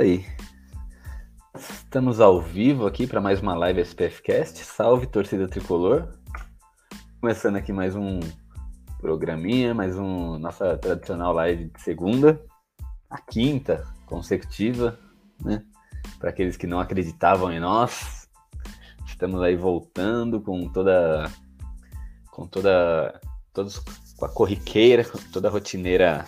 [0.00, 0.24] Aí.
[1.56, 4.64] Estamos ao vivo aqui para mais uma live SPF Cast.
[4.64, 6.08] Salve torcida tricolor.
[7.20, 8.20] Começando aqui mais um
[9.00, 12.40] programinha, mais um nossa tradicional live de segunda,
[13.10, 14.98] a quinta consecutiva,
[15.44, 15.64] né?
[16.20, 18.28] Para aqueles que não acreditavam em nós,
[19.04, 21.28] estamos aí voltando com toda
[22.30, 23.20] com toda
[23.52, 23.80] todos
[24.16, 26.24] com a corriqueira, com toda a rotineira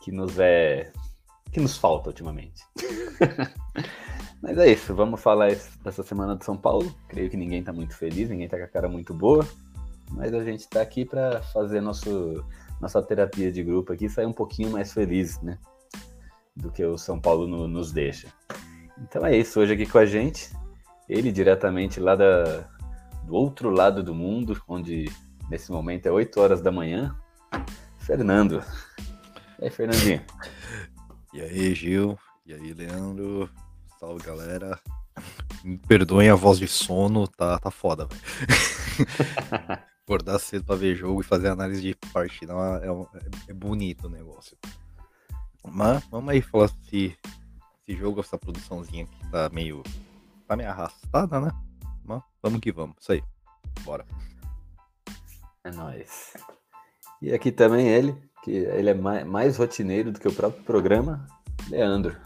[0.00, 0.90] que nos é
[1.52, 2.62] que nos falta ultimamente.
[4.40, 5.50] Mas é isso, vamos falar
[5.82, 6.94] dessa semana de São Paulo.
[7.08, 9.46] Creio que ninguém tá muito feliz, ninguém tá com a cara muito boa.
[10.12, 12.44] Mas a gente tá aqui para fazer nosso,
[12.80, 15.58] nossa terapia de grupo aqui sair um pouquinho mais feliz, né?
[16.54, 18.28] Do que o São Paulo no, nos deixa.
[19.02, 20.50] Então é isso, hoje aqui com a gente,
[21.08, 22.68] ele diretamente lá da,
[23.24, 25.10] do outro lado do mundo, onde
[25.50, 27.14] nesse momento é 8 horas da manhã,
[27.98, 28.62] Fernando.
[29.60, 30.22] E aí, Fernandinho?
[31.38, 32.18] E aí, Gil?
[32.44, 33.48] E aí, Leandro?
[34.00, 34.76] Salve, galera.
[35.62, 38.20] Me perdoem a voz de sono, tá, tá foda, velho.
[40.02, 44.10] Acordar cedo pra ver jogo e fazer análise de partida é, é, é bonito o
[44.10, 44.58] negócio.
[45.64, 47.16] Mas vamos aí falar se
[47.86, 49.84] esse jogo, essa produçãozinha aqui tá meio.
[50.48, 51.52] tá meio arrastada, né?
[52.04, 52.96] Mas vamos que vamos.
[52.98, 53.22] Isso aí.
[53.84, 54.04] Bora.
[55.62, 56.32] É nóis.
[57.22, 61.26] E aqui também ele, que ele é mais, mais rotineiro do que o próprio programa,
[61.68, 62.16] Leandro.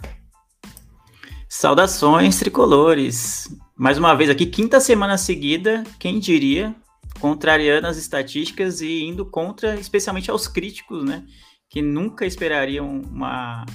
[1.49, 3.49] Saudações tricolores.
[3.77, 6.75] Mais uma vez aqui, quinta semana seguida, quem diria,
[7.19, 11.25] contrariando as estatísticas e indo contra, especialmente aos críticos, né?
[11.69, 13.67] Que nunca esperariam uma,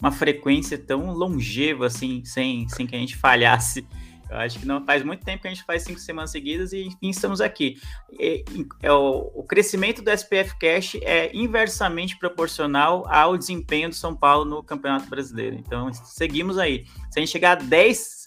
[0.00, 3.86] uma frequência tão longeva assim, sem, sem que a gente falhasse
[4.30, 6.82] eu acho que não faz muito tempo que a gente faz cinco semanas seguidas e
[6.82, 7.80] enfim estamos aqui.
[8.18, 8.44] É,
[8.82, 14.44] é o, o, crescimento do SPF Cash é inversamente proporcional ao desempenho do São Paulo
[14.44, 15.56] no Campeonato Brasileiro.
[15.56, 16.84] Então seguimos aí.
[17.10, 18.26] Se a gente chegar a 10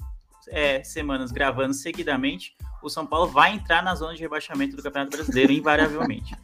[0.50, 5.16] é, semanas gravando seguidamente, o São Paulo vai entrar na zona de rebaixamento do Campeonato
[5.16, 6.36] Brasileiro invariavelmente.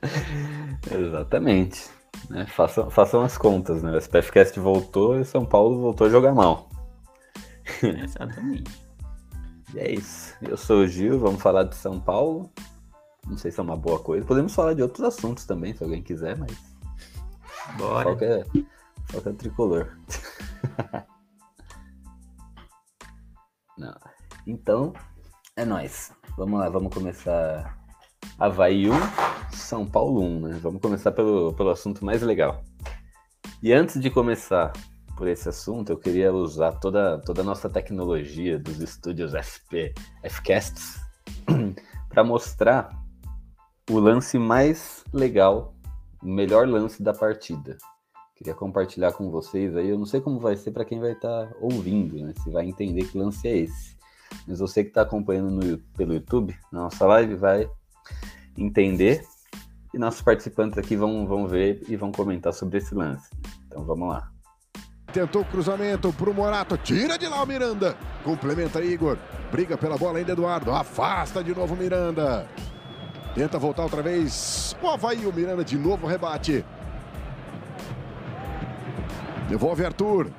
[0.90, 1.90] Exatamente.
[2.30, 2.46] Né?
[2.46, 3.90] Façam, façam as contas, né?
[3.90, 6.68] O SPF Cast voltou e o São Paulo voltou a jogar mal.
[8.02, 8.70] Exatamente.
[9.74, 10.34] e é isso.
[10.42, 12.50] Eu sou o Gil, vamos falar de São Paulo.
[13.26, 14.26] Não sei se é uma boa coisa.
[14.26, 16.56] Podemos falar de outros assuntos também, se alguém quiser, mas.
[17.76, 18.10] Bora.
[18.10, 18.44] Foca é,
[19.10, 19.98] foca é tricolor.
[23.76, 23.94] Não.
[24.46, 24.92] Então,
[25.56, 26.12] é nóis.
[26.36, 27.78] Vamos lá, vamos começar.
[28.38, 28.94] Havaí 1,
[29.52, 30.58] São Paulo 1, né?
[30.62, 32.64] Vamos começar pelo, pelo assunto mais legal.
[33.62, 34.72] E antes de começar
[35.18, 39.92] por esse assunto, eu queria usar toda, toda a nossa tecnologia dos estúdios FP,
[40.22, 41.00] FCasts
[42.08, 42.96] para mostrar
[43.90, 45.74] o lance mais legal,
[46.22, 47.76] o melhor lance da partida.
[48.36, 49.88] Queria compartilhar com vocês aí.
[49.88, 52.32] Eu não sei como vai ser para quem vai estar tá ouvindo, né?
[52.40, 53.96] Se vai entender que lance é esse.
[54.46, 57.68] Mas você que está acompanhando no, pelo YouTube, na nossa live, vai
[58.56, 59.26] entender.
[59.92, 63.28] E nossos participantes aqui vão, vão ver e vão comentar sobre esse lance.
[63.66, 64.37] Então vamos lá.
[65.18, 66.76] Tentou o cruzamento pro Morato.
[66.76, 67.96] Tira de lá o Miranda.
[68.22, 69.18] Complementa Igor.
[69.50, 70.70] Briga pela bola ainda Eduardo.
[70.70, 72.46] Afasta de novo Miranda.
[73.34, 74.76] Tenta voltar outra vez.
[74.80, 76.64] O Havaí, o Miranda de novo rebate.
[79.48, 80.30] Devolve Arthur.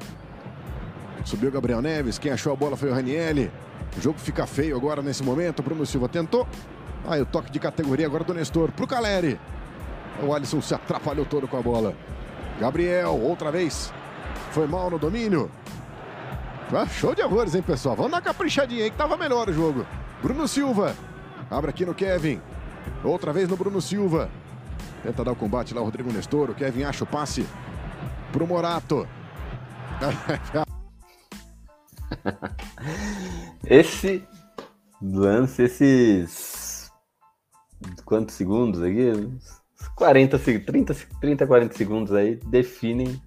[1.26, 2.18] Subiu Gabriel Neves.
[2.18, 3.52] Quem achou a bola foi o Ranielli.
[3.98, 5.62] O jogo fica feio agora nesse momento.
[5.62, 6.48] Bruno Silva tentou.
[7.06, 9.38] Aí o toque de categoria agora do Nestor pro Caleri.
[10.24, 11.94] O Alisson se atrapalhou todo com a bola.
[12.62, 13.92] Gabriel, outra vez.
[14.52, 15.52] Foi mal no domínio.
[16.72, 17.96] Ah, show de horrores, hein, pessoal?
[17.96, 19.86] Vamos dar caprichadinha aí que tava melhor o jogo.
[20.22, 20.96] Bruno Silva.
[21.50, 22.42] Abre aqui no Kevin.
[23.04, 24.30] Outra vez no Bruno Silva.
[25.02, 26.50] Tenta dar o combate lá o Rodrigo Nestor.
[26.52, 27.46] O Kevin acha o passe
[28.32, 29.08] pro Morato.
[33.66, 34.24] Esse
[35.02, 36.92] lance, esses.
[38.04, 39.12] Quantos segundos aqui?
[39.96, 43.22] 40, 30, 30, 40 segundos aí definem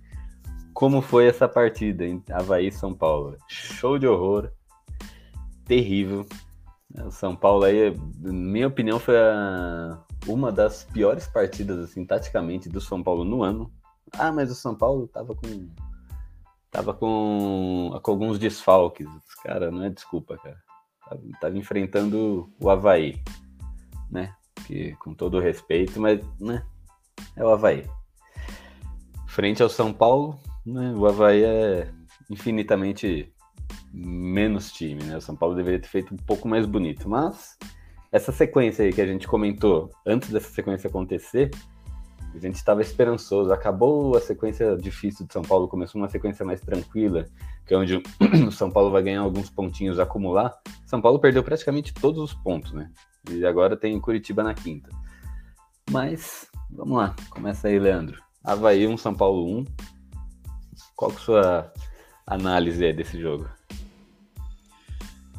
[0.72, 3.36] como foi essa partida em Havaí São Paulo.
[3.48, 4.50] Show de horror.
[5.64, 6.26] Terrível.
[7.10, 12.80] São Paulo aí, na minha opinião, foi a, uma das piores partidas, assim, taticamente, do
[12.80, 13.72] São Paulo no ano.
[14.12, 15.68] Ah, mas o São Paulo tava com.
[16.70, 19.06] Tava com, com alguns desfalques.
[19.42, 20.58] Cara, não é desculpa, cara.
[21.08, 23.22] Tava, tava enfrentando o Havaí,
[24.10, 24.34] né?
[24.66, 26.64] Que, com todo respeito, mas, né?
[27.36, 27.88] É o Havaí.
[29.26, 30.94] Frente ao São Paulo, né?
[30.96, 31.90] O Havaí é
[32.30, 33.32] infinitamente
[33.92, 35.16] menos time, né?
[35.16, 37.58] O São Paulo deveria ter feito um pouco mais bonito, mas
[38.10, 41.50] essa sequência aí que a gente comentou antes dessa sequência acontecer,
[42.34, 43.52] a gente estava esperançoso.
[43.52, 47.26] Acabou a sequência difícil de São Paulo, começou uma sequência mais tranquila,
[47.66, 50.54] que é onde o São Paulo vai ganhar alguns pontinhos, acumular.
[50.86, 52.90] São Paulo perdeu praticamente todos os pontos, né?
[53.30, 54.90] E agora tem Curitiba na quinta.
[55.90, 58.20] Mas, vamos lá, começa aí, Leandro.
[58.42, 59.64] Havaí 1, São Paulo 1.
[60.96, 61.72] Qual que é a sua
[62.26, 63.48] análise desse jogo?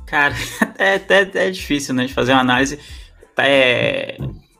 [0.05, 0.35] Cara,
[0.77, 2.79] é até é, difícil, né, de fazer uma análise.
[3.38, 4.17] É,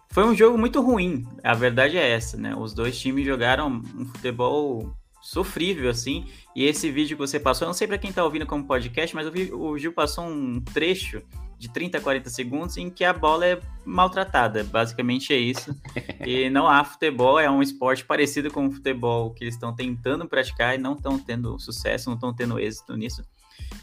[0.10, 2.56] foi um jogo muito ruim, a verdade é essa, né?
[2.56, 6.26] Os dois times jogaram um futebol sofrível, assim.
[6.54, 9.16] E esse vídeo que você passou, eu não sei para quem tá ouvindo como podcast,
[9.16, 11.24] mas vi, o Gil passou um trecho
[11.58, 14.66] de 30 a 40 segundos em que a bola é maltratada.
[14.66, 15.74] Basicamente é isso.
[16.28, 20.28] e não há futebol, é um esporte parecido com o futebol que eles estão tentando
[20.28, 23.24] praticar e não estão tendo sucesso, não estão tendo êxito nisso.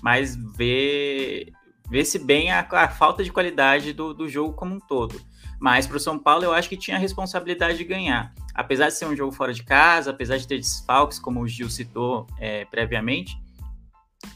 [0.03, 1.51] Mas vê
[1.89, 5.21] vê-se bem a, a, falta de qualidade do, do jogo como um todo.
[5.61, 8.33] Mas para o São Paulo, eu acho que tinha a responsabilidade de ganhar.
[8.55, 11.69] Apesar de ser um jogo fora de casa, apesar de ter desfalques, como o Gil
[11.69, 13.37] citou é, previamente,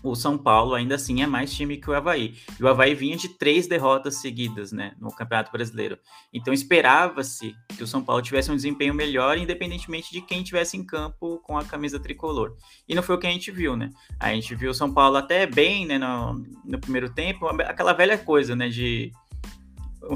[0.02, 2.34] o São Paulo ainda assim é mais time que o Havaí.
[2.58, 5.98] E o Havaí vinha de três derrotas seguidas né, no Campeonato Brasileiro.
[6.32, 10.84] Então esperava-se que o São Paulo tivesse um desempenho melhor, independentemente de quem tivesse em
[10.84, 12.56] campo com a camisa tricolor.
[12.88, 13.90] E não foi o que a gente viu, né?
[14.18, 16.34] A gente viu o São Paulo até bem né, no,
[16.64, 18.68] no primeiro tempo, aquela velha coisa, né?
[18.68, 19.12] De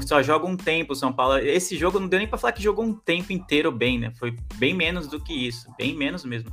[0.01, 1.37] só joga um tempo o São Paulo.
[1.37, 4.11] Esse jogo não deu nem para falar que jogou um tempo inteiro bem, né?
[4.17, 6.51] Foi bem menos do que isso, bem menos mesmo.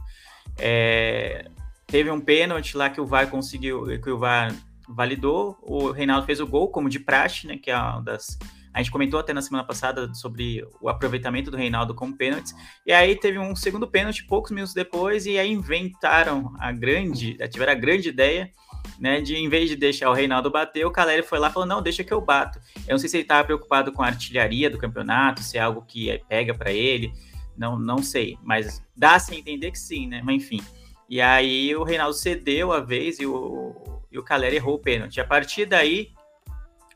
[0.59, 1.50] É,
[1.87, 4.53] Teve um pênalti lá que o VAR conseguiu, que o VAR
[4.88, 5.56] validou.
[5.62, 7.56] O Reinaldo fez o gol, como de praxe, né?
[7.56, 8.37] Que é uma das.
[8.75, 12.55] A gente comentou até na semana passada sobre o aproveitamento do Reinaldo como pênaltis.
[12.85, 17.73] E aí teve um segundo pênalti poucos minutos depois, e aí inventaram a grande, tiveram
[17.73, 18.50] a grande ideia,
[18.99, 19.20] né?
[19.20, 21.82] De em vez de deixar o Reinaldo bater, o Caleri foi lá e falou: não,
[21.82, 22.61] deixa que eu bato.
[22.87, 25.82] Eu não sei se ele estava preocupado com a artilharia do campeonato, se é algo
[25.87, 27.12] que pega para ele.
[27.56, 30.20] Não, não sei, mas dá-se a entender que sim, né?
[30.23, 30.61] Mas enfim.
[31.08, 33.75] E aí o Reinaldo cedeu a vez e o,
[34.11, 35.20] e o Caleri errou o pênalti.
[35.20, 36.11] A partir daí,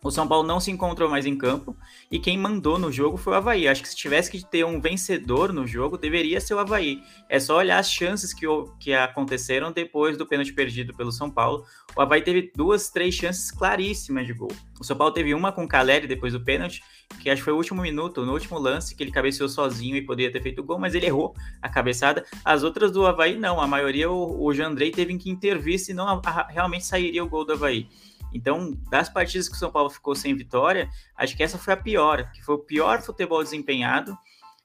[0.03, 1.77] o São Paulo não se encontrou mais em campo
[2.11, 3.69] e quem mandou no jogo foi o Havaí.
[3.69, 7.03] Acho que se tivesse que ter um vencedor no jogo, deveria ser o Havaí.
[7.29, 8.47] É só olhar as chances que,
[8.79, 11.65] que aconteceram depois do pênalti perdido pelo São Paulo.
[11.95, 14.53] O Havaí teve duas, três chances claríssimas de gol.
[14.81, 16.83] O São Paulo teve uma com o Caleri depois do pênalti
[17.19, 20.03] que acho que foi o último minuto, no último lance, que ele cabeceou sozinho e
[20.03, 22.25] poderia ter feito o gol, mas ele errou a cabeçada.
[22.45, 23.61] As outras do Havaí, não.
[23.61, 27.45] A maioria o, o Jandrei teve que intervir, senão a, a, realmente sairia o gol
[27.45, 27.89] do Havaí.
[28.33, 31.77] Então, das partidas que o São Paulo ficou sem vitória, acho que essa foi a
[31.77, 34.17] pior, que foi o pior futebol desempenhado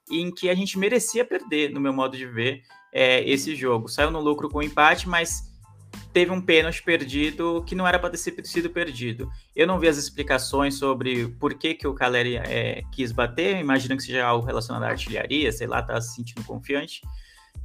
[0.10, 2.64] e em que a gente merecia perder, no meu modo de ver,
[2.94, 3.88] é, esse jogo.
[3.88, 5.54] Saiu no lucro com empate, mas
[6.14, 9.30] teve um pênalti perdido que não era para ter sido perdido.
[9.56, 13.98] Eu não vi as explicações sobre por que, que o Caleri é, quis bater, imagino
[13.98, 17.02] que seja algo relacionado à artilharia, sei lá, tá se sentindo confiante,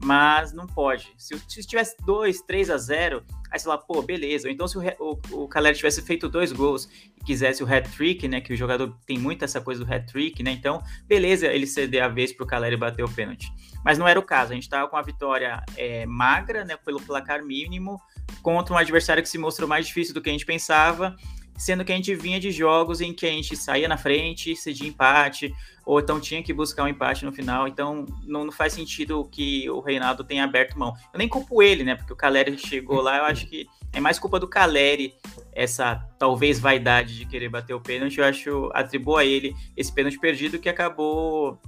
[0.03, 1.13] mas não pode.
[1.17, 4.49] Se, se tivesse 2, 3 a 0, aí você fala, pô, beleza.
[4.49, 8.27] Ou então se o, o, o Caleri tivesse feito dois gols e quisesse o hat-trick,
[8.27, 12.03] né, que o jogador tem muito essa coisa do hat-trick, né, então, beleza ele ceder
[12.03, 13.53] a vez para o Caleri bater o pênalti.
[13.85, 17.01] Mas não era o caso, a gente estava com a vitória é, magra, né, pelo
[17.01, 18.01] placar mínimo,
[18.43, 21.15] contra um adversário que se mostrou mais difícil do que a gente pensava,
[21.57, 24.89] sendo que a gente vinha de jogos em que a gente saía na frente, cedia
[24.89, 25.53] empate,
[25.91, 29.69] ou então tinha que buscar um empate no final, então não, não, faz sentido que
[29.69, 30.95] o Reinaldo tenha aberto mão.
[31.13, 34.17] Eu nem culpo ele, né, porque o Caleri chegou lá, eu acho que é mais
[34.17, 35.13] culpa do Caleri
[35.53, 40.17] essa talvez vaidade de querer bater o pênalti, eu acho, atribuo a ele esse pênalti
[40.17, 41.59] perdido que acabou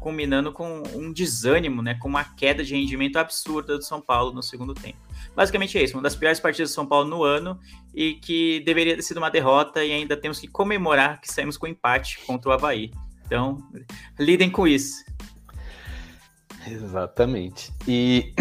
[0.00, 4.42] combinando com um desânimo, né, com uma queda de rendimento absurda do São Paulo no
[4.42, 4.96] segundo tempo.
[5.36, 7.60] Basicamente é isso, uma das piores partidas do São Paulo no ano
[7.94, 11.66] e que deveria ter sido uma derrota e ainda temos que comemorar que saímos com
[11.66, 12.90] empate contra o Havaí.
[13.28, 13.58] Então,
[14.18, 15.04] lidem com isso.
[16.66, 17.70] Exatamente.
[17.86, 18.32] E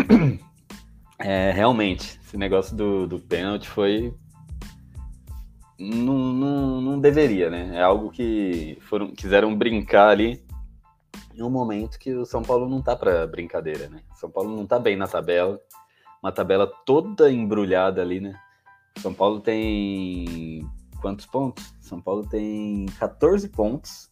[1.19, 4.13] é, realmente, esse negócio do, do pênalti foi.
[5.77, 7.71] Não, não, não deveria, né?
[7.75, 10.41] É algo que foram, quiseram brincar ali
[11.35, 14.01] em um momento que o São Paulo não tá para brincadeira, né?
[14.15, 15.59] São Paulo não tá bem na tabela
[16.23, 18.33] uma tabela toda embrulhada ali, né?
[18.99, 20.67] São Paulo tem
[21.01, 21.75] quantos pontos?
[21.79, 24.09] São Paulo tem 14 pontos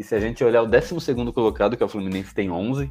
[0.00, 2.90] E se a gente olhar o 12 colocado, que é o Fluminense, tem 11.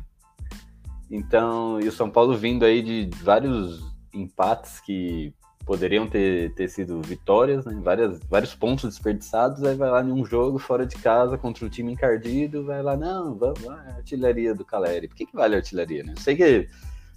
[1.10, 3.82] Então, e o São Paulo vindo aí de vários
[4.14, 5.34] empates que
[5.66, 7.76] poderiam ter, ter sido vitórias, né?
[7.82, 11.70] Várias, vários pontos desperdiçados, aí vai lá em um jogo fora de casa contra um
[11.70, 15.08] time encardido, vai lá, não, vamos lá, artilharia do Caleri.
[15.08, 16.14] Por que, que vale a artilharia, né?
[16.16, 16.70] Eu sei que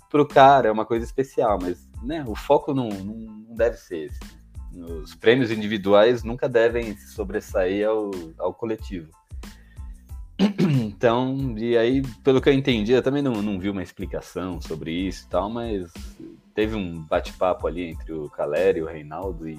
[0.09, 4.21] pro cara é uma coisa especial, mas né, o foco não, não, deve ser esse.
[4.73, 4.87] Né?
[4.87, 9.11] Os prêmios individuais nunca devem sobressair ao, ao coletivo.
[10.83, 14.93] Então, e aí, pelo que eu entendi, eu também não, não vi uma explicação sobre
[14.93, 15.93] isso e tal, mas
[16.55, 19.59] teve um bate-papo ali entre o Caleri, o Reinaldo e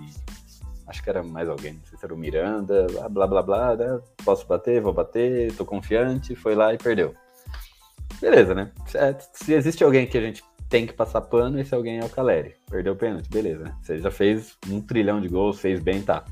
[0.88, 4.00] acho que era mais alguém, não sei se era o Miranda, blá blá blá, né?
[4.24, 7.14] posso bater, vou bater, tô confiante, foi lá e perdeu.
[8.22, 8.72] Beleza, né?
[9.34, 12.56] Se existe alguém que a gente tem que passar pano, esse alguém é o Caleri.
[12.70, 13.76] Perdeu o pênalti, beleza, né?
[13.82, 16.24] Você já fez um trilhão de gols, fez bem, tá.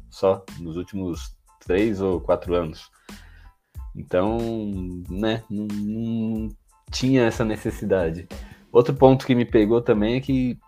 [0.10, 2.92] só nos últimos três ou quatro anos.
[3.96, 4.38] Então,
[5.10, 6.50] né, não, não
[6.92, 8.28] tinha essa necessidade.
[8.72, 10.60] Outro ponto que me pegou também é que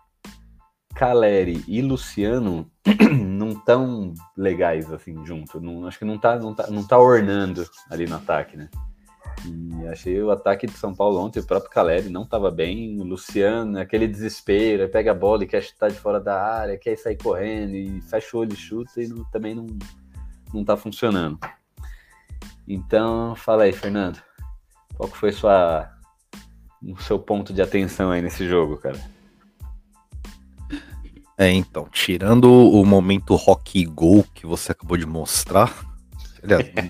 [0.96, 2.70] Caleri e Luciano
[3.20, 5.60] não tão legais assim junto.
[5.60, 8.70] Não, acho que não tá, não, tá, não tá ornando ali no ataque, né?
[9.44, 12.98] E achei o ataque de São Paulo ontem, o próprio Caleri não estava bem.
[12.98, 16.96] O Luciano, aquele desespero, pega a bola e quer chutar de fora da área, quer
[16.96, 19.66] sair correndo e fecha o olho e chuta e não, também não,
[20.52, 21.38] não tá funcionando.
[22.66, 24.18] Então, fala aí, Fernando.
[24.96, 25.90] Qual que foi sua,
[26.82, 29.15] o seu ponto de atenção aí nesse jogo, cara?
[31.38, 35.84] É, então, tirando o momento rock go que você acabou de mostrar,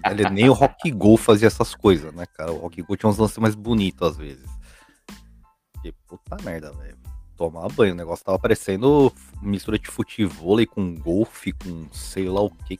[0.05, 2.53] aliás, nem o rock go fazia essas coisas, né, cara?
[2.53, 4.49] O rock go tinha uns lances mais bonitos às vezes.
[5.85, 6.97] E puta merda, velho.
[7.37, 9.13] Tomar banho, o negócio tava parecendo
[9.43, 12.79] mistura de futebol com golfe, com sei lá o que.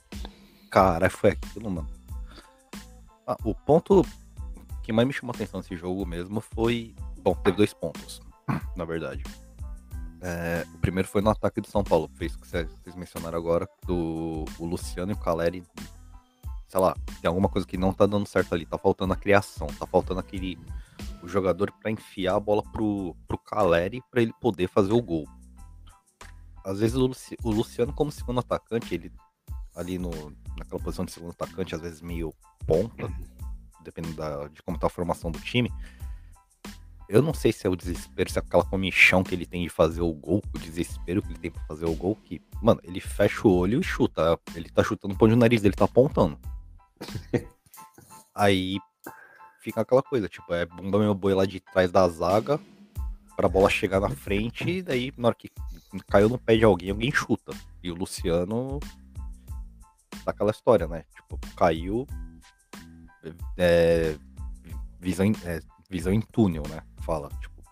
[0.71, 1.89] Cara, foi aquilo, mano.
[3.25, 4.05] Ah, o ponto
[4.83, 6.95] que mais me chamou atenção nesse jogo mesmo foi.
[7.19, 8.21] Bom, teve dois pontos,
[8.75, 9.21] na verdade.
[10.21, 13.67] É, o primeiro foi no ataque do São Paulo, fez o que vocês mencionaram agora,
[13.85, 15.63] do o Luciano e o Caleri.
[16.67, 19.67] Sei lá, tem alguma coisa que não tá dando certo ali, tá faltando a criação,
[19.79, 20.57] tá faltando aquele
[21.21, 25.27] o jogador para enfiar a bola pro, pro Caleri para ele poder fazer o gol.
[26.63, 27.09] Às vezes o,
[27.43, 29.11] o Luciano, como segundo atacante, ele
[29.75, 30.09] ali no,
[30.57, 32.33] naquela posição de segundo atacante, às vezes meio
[32.65, 33.09] ponta,
[33.83, 35.71] dependendo da, de como tá a formação do time,
[37.09, 39.69] eu não sei se é o desespero, se é aquela comichão que ele tem de
[39.69, 42.99] fazer o gol, o desespero que ele tem pra fazer o gol, que, mano, ele
[42.99, 44.37] fecha o olho e chuta.
[44.53, 46.37] Ele tá chutando o onde o nariz dele tá apontando.
[48.35, 48.77] Aí
[49.61, 52.59] fica aquela coisa, tipo, é bumba meu boi lá de trás da zaga,
[53.35, 55.49] pra bola chegar na frente, e daí, na hora que
[56.07, 57.53] caiu no pé de alguém, alguém chuta.
[57.81, 58.79] E o Luciano.
[60.25, 61.05] Tá aquela história, né?
[61.15, 62.05] Tipo, caiu.
[63.57, 64.15] É,
[64.99, 65.59] visão, é,
[65.89, 66.81] visão em túnel, né?
[67.07, 67.63] fala, tipo,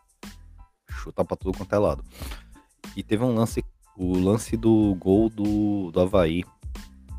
[0.89, 2.03] chuta pra tudo quanto é lado.
[2.95, 3.65] E teve um lance,
[3.97, 6.45] o lance do gol do, do Havaí.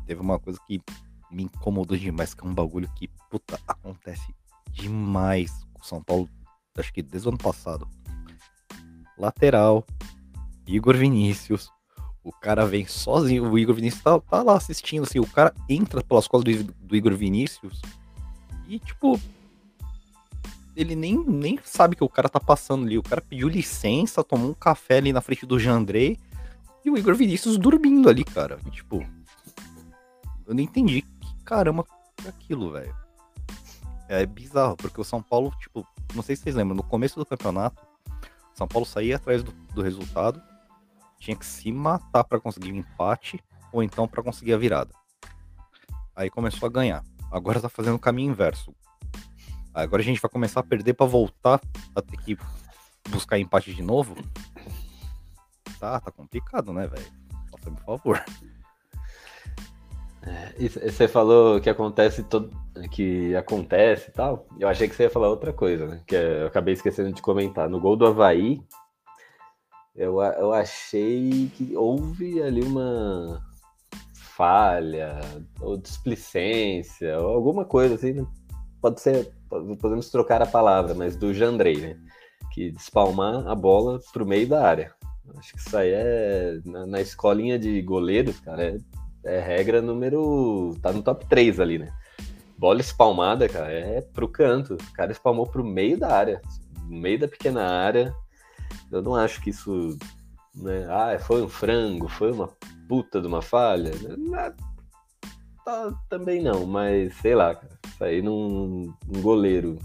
[0.07, 0.81] Teve uma coisa que
[1.29, 4.33] me incomodou demais, que é um bagulho que, puta, acontece
[4.71, 6.27] demais com o São Paulo,
[6.75, 7.87] acho que desde o ano passado.
[9.17, 9.85] Lateral,
[10.65, 11.69] Igor Vinícius,
[12.23, 16.03] o cara vem sozinho, o Igor Vinícius tá, tá lá assistindo, assim, o cara entra
[16.03, 17.81] pelas costas do, do Igor Vinícius
[18.67, 19.19] e, tipo,
[20.77, 22.97] ele nem, nem sabe que o cara tá passando ali.
[22.97, 26.19] O cara pediu licença, tomou um café ali na frente do Jandrei
[26.85, 28.59] e o Igor Vinícius dormindo ali, cara.
[28.65, 29.03] E, tipo,
[30.45, 31.83] eu não entendi que caramba
[32.23, 32.95] é aquilo, velho.
[34.07, 37.25] É bizarro, porque o São Paulo, tipo, não sei se vocês lembram, no começo do
[37.25, 37.81] campeonato,
[38.53, 40.41] São Paulo saía atrás do, do resultado,
[41.19, 43.43] tinha que se matar para conseguir um empate
[43.73, 44.93] ou então para conseguir a virada.
[46.15, 47.03] Aí começou a ganhar.
[47.31, 48.73] Agora tá fazendo o caminho inverso.
[49.83, 51.61] Agora a gente vai começar a perder para voltar
[51.95, 52.37] a ter que
[53.09, 54.15] buscar empate de novo.
[55.79, 57.05] Tá, tá complicado, né, velho?
[57.51, 58.25] Por favor.
[60.23, 62.49] É, você falou que acontece todo,
[62.91, 64.47] que acontece e tal.
[64.59, 66.01] Eu achei que você ia falar outra coisa, né?
[66.07, 67.69] Que eu acabei esquecendo de comentar.
[67.69, 68.59] No gol do Havaí,
[69.95, 73.41] eu, eu achei que houve ali uma
[74.13, 75.19] falha,
[75.61, 78.13] ou displicência, ou alguma coisa assim.
[78.13, 78.25] Né?
[78.81, 79.31] Pode ser
[79.79, 81.97] podemos trocar a palavra, mas do Jandrei, né?
[82.53, 84.93] Que despalmar a bola pro meio da área.
[85.37, 88.77] Acho que isso aí é na, na escolinha de goleiros, cara, é,
[89.23, 90.75] é, regra número.
[90.81, 91.91] tá no top 3 ali, né?
[92.57, 94.73] bola espalmada, cara, é pro canto.
[94.73, 96.41] O cara espalmou pro meio da área,
[96.87, 98.13] no meio da pequena área.
[98.91, 99.97] Eu não acho que isso,
[100.55, 100.85] né?
[100.89, 102.49] Ah, foi um frango, foi uma
[102.87, 103.91] puta de uma falha.
[105.67, 107.77] Tá, também não, mas sei lá, cara.
[107.99, 109.77] Aí num, num goleiro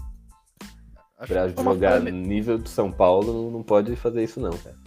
[1.19, 4.77] Acho pra jogar no nível do São Paulo não, pode fazer isso não, cara.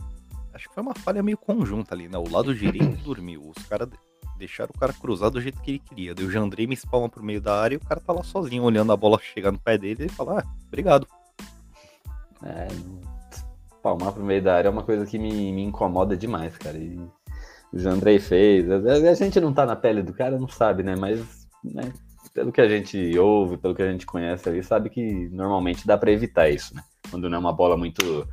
[0.54, 2.16] Acho que foi uma falha meio conjunta ali, né?
[2.16, 3.42] O lado direito dormiu.
[3.54, 3.98] Os caras de-
[4.38, 6.14] deixaram o cara cruzar do jeito que ele queria.
[6.14, 8.62] Daí o Jandrei me espalma pro meio da área e o cara tá lá sozinho,
[8.62, 11.06] olhando a bola chegar no pé dele e fala, ah, obrigado.
[12.42, 12.68] É,
[13.82, 16.78] palmar pro meio da área é uma coisa que me, me incomoda demais, cara.
[16.78, 16.98] E
[17.73, 18.68] o Jandrei fez.
[18.70, 20.94] A, gente não tá na pele do cara, não sabe, né?
[20.96, 21.92] Mas, né,
[22.32, 25.96] pelo que a gente ouve, pelo que a gente conhece ali, sabe que normalmente dá
[25.96, 26.82] pra evitar isso, né?
[27.11, 28.28] Quando não é uma bola muito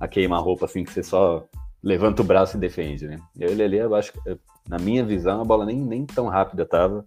[0.00, 1.44] a queima-roupa, assim, que você só
[1.82, 3.18] levanta o braço e defende, né?
[3.38, 4.20] Ele ali, eu acho que,
[4.68, 7.04] na minha visão, a bola nem, nem tão rápida tava.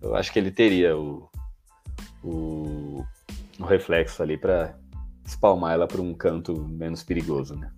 [0.00, 1.28] Eu acho que ele teria o,
[2.22, 3.04] o,
[3.58, 4.74] o reflexo ali pra
[5.24, 7.70] espalmar ela para um canto menos perigoso, né?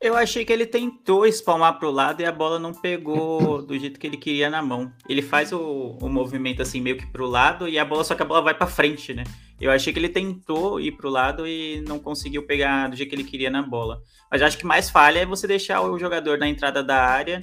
[0.00, 3.98] Eu achei que ele tentou espalmar pro lado e a bola não pegou do jeito
[3.98, 4.92] que ele queria na mão.
[5.08, 8.22] Ele faz o, o movimento assim meio que pro lado e a bola só que
[8.22, 9.24] a bola vai para frente, né?
[9.60, 13.16] Eu achei que ele tentou ir pro lado e não conseguiu pegar do jeito que
[13.16, 14.00] ele queria na bola.
[14.30, 17.42] Mas acho que mais falha é você deixar o jogador na entrada da área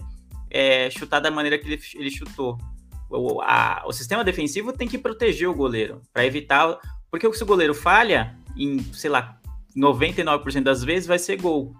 [0.49, 2.57] é, chutar da maneira que ele, ele chutou.
[3.09, 6.79] O, a- o sistema defensivo tem que proteger o goleiro para evitar.
[7.11, 9.37] Porque se o goleiro falha, em, sei lá,
[9.75, 11.73] 99% das vezes vai ser gol.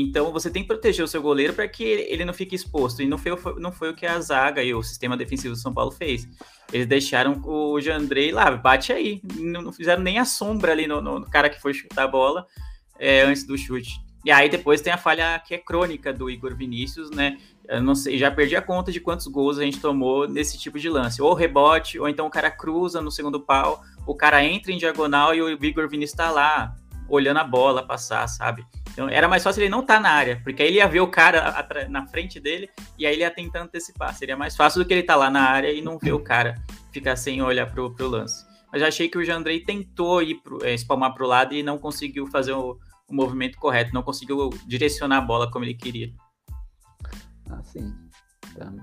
[0.00, 3.02] Então você tem que proteger o seu goleiro para que ele não fique exposto.
[3.02, 5.72] E não foi, não foi o que a zaga e o sistema defensivo do São
[5.74, 6.26] Paulo fez.
[6.72, 9.20] Eles deixaram o Jandrei lá, bate aí.
[9.38, 12.46] Não, não fizeram nem a sombra ali no, no- cara que foi chutar a bola
[12.98, 14.00] é, antes do chute.
[14.24, 17.36] E aí depois tem a falha que é crônica do Igor Vinícius, né?
[17.68, 20.78] Eu não sei, já perdi a conta de quantos gols a gente tomou nesse tipo
[20.78, 21.20] de lance.
[21.20, 25.34] Ou rebote, ou então o cara cruza no segundo pau, o cara entra em diagonal
[25.34, 26.74] e o Igor Vinícius tá lá,
[27.08, 28.64] olhando a bola passar, sabe?
[28.92, 31.08] Então era mais fácil ele não estar na área, porque aí ele ia ver o
[31.08, 34.14] cara na frente dele e aí ele ia tentar antecipar.
[34.14, 36.54] Seria mais fácil do que ele estar lá na área e não ver o cara
[36.92, 38.44] ficar sem olhar pro, pro lance.
[38.70, 41.78] Mas eu achei que o Jandrei tentou ir pro, é, espalmar pro lado e não
[41.78, 42.78] conseguiu fazer o,
[43.08, 46.12] o movimento correto, não conseguiu direcionar a bola como ele queria.
[47.50, 47.94] Ah, sim.
[48.50, 48.76] Então,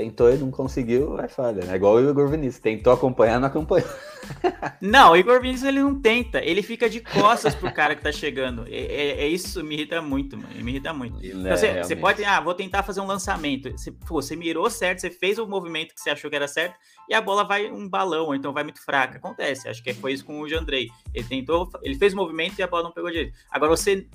[0.00, 1.60] tentou e não conseguiu, é falha.
[1.70, 2.58] É igual o Igor Vinícius.
[2.62, 3.88] Tentou acompanhar, não acompanhou.
[4.80, 8.12] Não, o Igor Vinícius ele não tenta, ele fica de costas pro cara que tá
[8.12, 8.64] chegando.
[8.68, 10.48] É, é- é isso, me irrita muito, mano.
[10.62, 11.16] Me irrita muito.
[11.18, 11.96] Né, Então, você, você realmente.
[11.96, 13.70] pode, ah, vou tentar fazer um lançamento.
[13.72, 16.76] Você, pô, você mirou certo, você fez o movimento que você achou que era certo,
[17.08, 19.16] e a bola vai um balão, ou então vai muito fraca.
[19.18, 20.88] Acontece, acho que foi isso com o Jandrei.
[21.14, 23.34] Ele tentou, ele fez o movimento e a bola não pegou direito.
[23.50, 24.06] Agora, você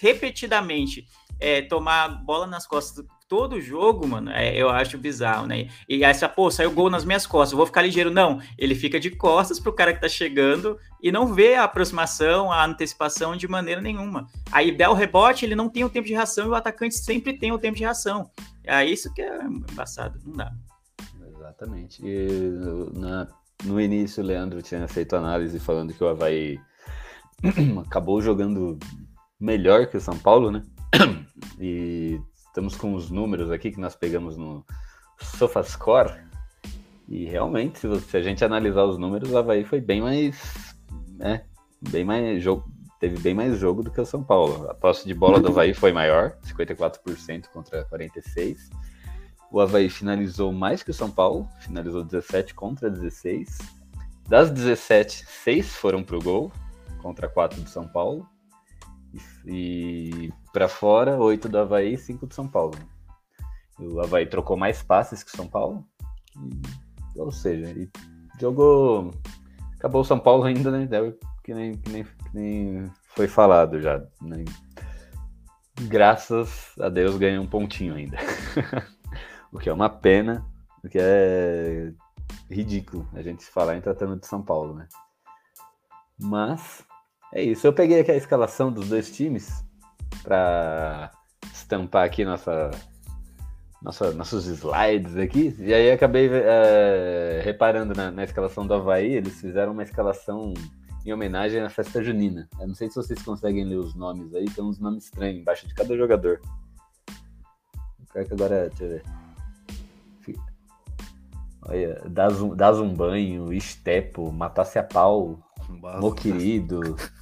[0.00, 1.06] repetidamente
[1.40, 5.66] é, tomar a bola nas costas todo jogo, mano, é, eu acho bizarro, né?
[5.88, 8.10] E aí, você, pô, saiu gol nas minhas costas, vou ficar ligeiro.
[8.10, 12.52] Não, ele fica de costas pro cara que tá chegando e não vê a aproximação,
[12.52, 14.26] a antecipação de maneira nenhuma.
[14.50, 17.32] Aí dá o rebote, ele não tem o tempo de reação e o atacante sempre
[17.32, 18.30] tem o tempo de reação.
[18.62, 20.52] É isso que é embaçado, não dá.
[21.34, 22.02] Exatamente.
[22.04, 22.28] E
[22.92, 23.28] na-
[23.64, 26.60] no início, o Leandro tinha feito análise falando que o Havaí
[27.86, 28.78] acabou jogando
[29.40, 30.62] melhor que o São Paulo, né?
[31.58, 32.20] E
[32.52, 34.62] estamos com os números aqui que nós pegamos no
[35.18, 36.12] SofaScore.
[37.08, 40.74] E realmente, se, você- se a gente analisar os números, o Havaí foi bem mais.
[41.16, 41.44] Né,
[41.80, 42.64] bem mais jogo,
[43.00, 44.70] teve bem mais jogo do que o São Paulo.
[44.70, 48.56] A posse de bola do Havaí foi maior, 54% contra 46%.
[49.50, 53.58] O Havaí finalizou mais que o São Paulo, finalizou 17 contra 16.
[54.28, 56.52] Das 17, 6 foram pro gol,
[57.02, 58.26] contra 4 do São Paulo.
[59.46, 62.74] E, para fora, 8 do Havaí e 5 do São Paulo.
[63.78, 65.84] O Havaí trocou mais passes que o São Paulo.
[66.36, 67.74] E- ou seja,
[68.40, 69.10] jogou.
[69.76, 70.88] Acabou o São Paulo ainda, né?
[71.42, 73.98] Que nem, que nem, que nem foi falado já.
[74.20, 74.44] né?
[75.82, 78.16] Graças a Deus ganhou um pontinho ainda.
[79.52, 80.46] O que é uma pena,
[80.82, 81.92] o que é
[82.50, 84.88] ridículo a gente falar em tratando de São Paulo, né?
[86.18, 86.82] Mas
[87.32, 87.66] é isso.
[87.66, 89.64] Eu peguei aqui a escalação dos dois times
[90.22, 91.10] para
[91.52, 92.70] estampar aqui nossa,
[93.82, 95.54] nossa, nossos slides aqui.
[95.58, 100.54] E aí acabei é, reparando na, na escalação do Havaí, eles fizeram uma escalação
[101.04, 102.48] em homenagem à festa junina.
[102.60, 105.66] Eu não sei se vocês conseguem ler os nomes aí, tem uns nomes estranhos embaixo
[105.66, 106.40] de cada jogador.
[108.12, 109.22] Pior que agora, deixa eu ver.
[111.64, 115.38] Olha, dás um, dás um banho, estepo, matasse a pau,
[116.00, 116.96] meu querido.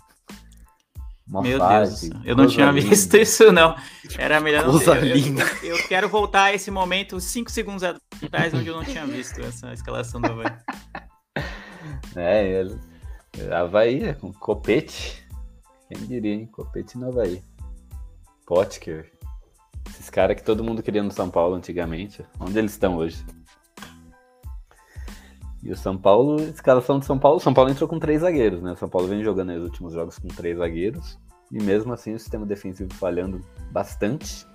[1.31, 3.77] Meu Deus, eu não tinha visto isso, não.
[4.19, 5.11] Era melhor não Coisa ter.
[5.11, 5.45] Eu, linda.
[5.63, 9.41] eu, eu quero voltar a esse momento, cinco segundos atrás, onde eu não tinha visto
[9.41, 10.53] essa escalação do Havaí.
[12.17, 12.77] É, ele,
[13.53, 15.25] Havaí com Copete.
[15.89, 16.47] Quem diria, hein?
[16.47, 17.43] Copete no Havaí.
[18.45, 19.11] Potker.
[19.89, 22.25] Esses caras que todo mundo queria no São Paulo antigamente.
[22.39, 23.25] Onde eles estão hoje?
[25.63, 28.73] E o São Paulo, escalação de São Paulo, São Paulo entrou com três zagueiros, né?
[28.73, 31.19] O São Paulo vem jogando nos últimos jogos com três zagueiros.
[31.53, 34.47] E mesmo assim o sistema defensivo falhando bastante.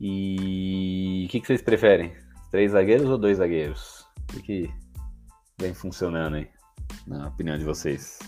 [0.00, 2.12] E o que, que vocês preferem?
[2.50, 4.04] Três zagueiros ou dois zagueiros?
[4.36, 4.68] O que
[5.58, 6.48] vem funcionando aí,
[7.06, 8.18] na opinião de vocês?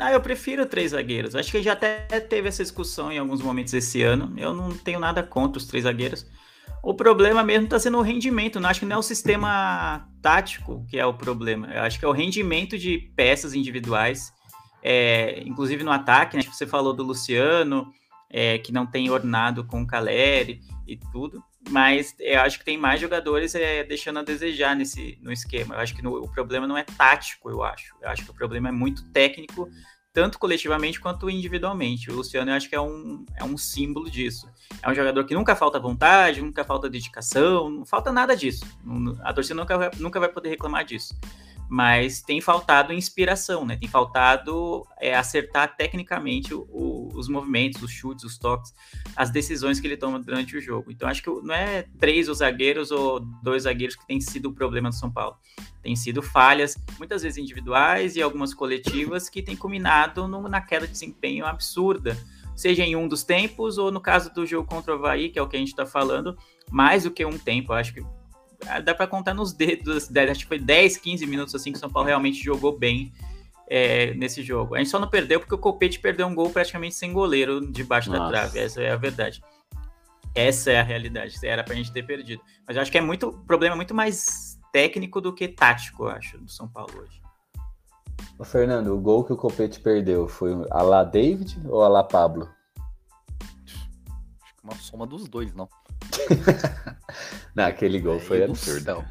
[0.00, 1.36] Ah, eu prefiro três zagueiros.
[1.36, 4.34] Acho que já até teve essa discussão em alguns momentos esse ano.
[4.36, 6.26] Eu não tenho nada contra os três zagueiros.
[6.82, 8.60] O problema mesmo está sendo o rendimento.
[8.60, 11.66] Não acho que não é o sistema tático que é o problema.
[11.72, 14.32] Eu acho que é o rendimento de peças individuais,
[14.82, 16.36] é, inclusive no ataque.
[16.36, 16.42] Né?
[16.42, 17.90] Você falou do Luciano,
[18.30, 21.42] é, que não tem ornado com o Caleri e tudo.
[21.70, 25.76] Mas eu acho que tem mais jogadores é, deixando a desejar nesse no esquema.
[25.76, 27.94] Eu acho que no, o problema não é tático, eu acho.
[28.02, 29.68] Eu acho que o problema é muito técnico,
[30.14, 32.08] tanto coletivamente quanto individualmente.
[32.08, 34.48] O Luciano eu acho que é um, é um símbolo disso.
[34.80, 38.64] É um jogador que nunca falta vontade, nunca falta dedicação, não falta nada disso.
[39.24, 41.14] A torcida nunca nunca vai poder reclamar disso.
[41.74, 43.76] Mas tem faltado inspiração, né?
[43.76, 48.72] Tem faltado é, acertar tecnicamente o, o, os movimentos, os chutes, os toques,
[49.16, 50.92] as decisões que ele toma durante o jogo.
[50.92, 54.52] Então acho que não é três os zagueiros ou dois zagueiros que tem sido o
[54.52, 55.36] problema do São Paulo.
[55.82, 60.86] Tem sido falhas, muitas vezes individuais e algumas coletivas, que tem culminado no, na queda
[60.86, 62.16] de desempenho absurda.
[62.54, 65.42] Seja em um dos tempos, ou no caso do jogo contra o Havaí, que é
[65.42, 66.38] o que a gente está falando,
[66.70, 67.72] mais do que um tempo.
[67.72, 68.06] Acho que
[68.84, 71.90] dá para contar nos dedos, acho que foi 10, 15 minutos assim que o São
[71.90, 73.12] Paulo realmente jogou bem
[73.68, 74.74] é, nesse jogo.
[74.74, 78.10] A gente só não perdeu porque o Copete perdeu um gol praticamente sem goleiro debaixo
[78.10, 78.22] Nossa.
[78.22, 79.42] da trave, essa é a verdade.
[80.34, 82.42] Essa é a realidade, era pra gente ter perdido.
[82.66, 86.38] Mas eu acho que é muito problema muito mais técnico do que tático, eu acho,
[86.38, 87.22] do São Paulo hoje.
[88.36, 92.02] Ô, Fernando, o gol que o Copete perdeu foi a lá David ou a lá
[92.02, 92.48] Pablo?
[93.62, 95.68] Acho que uma soma dos dois, não.
[97.54, 99.04] não, aquele gol foi absurdo.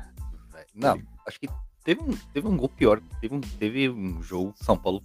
[0.74, 1.48] Não, acho que
[1.84, 3.02] teve um, teve um gol pior.
[3.22, 5.02] Teve um, teve um jogo que São Paulo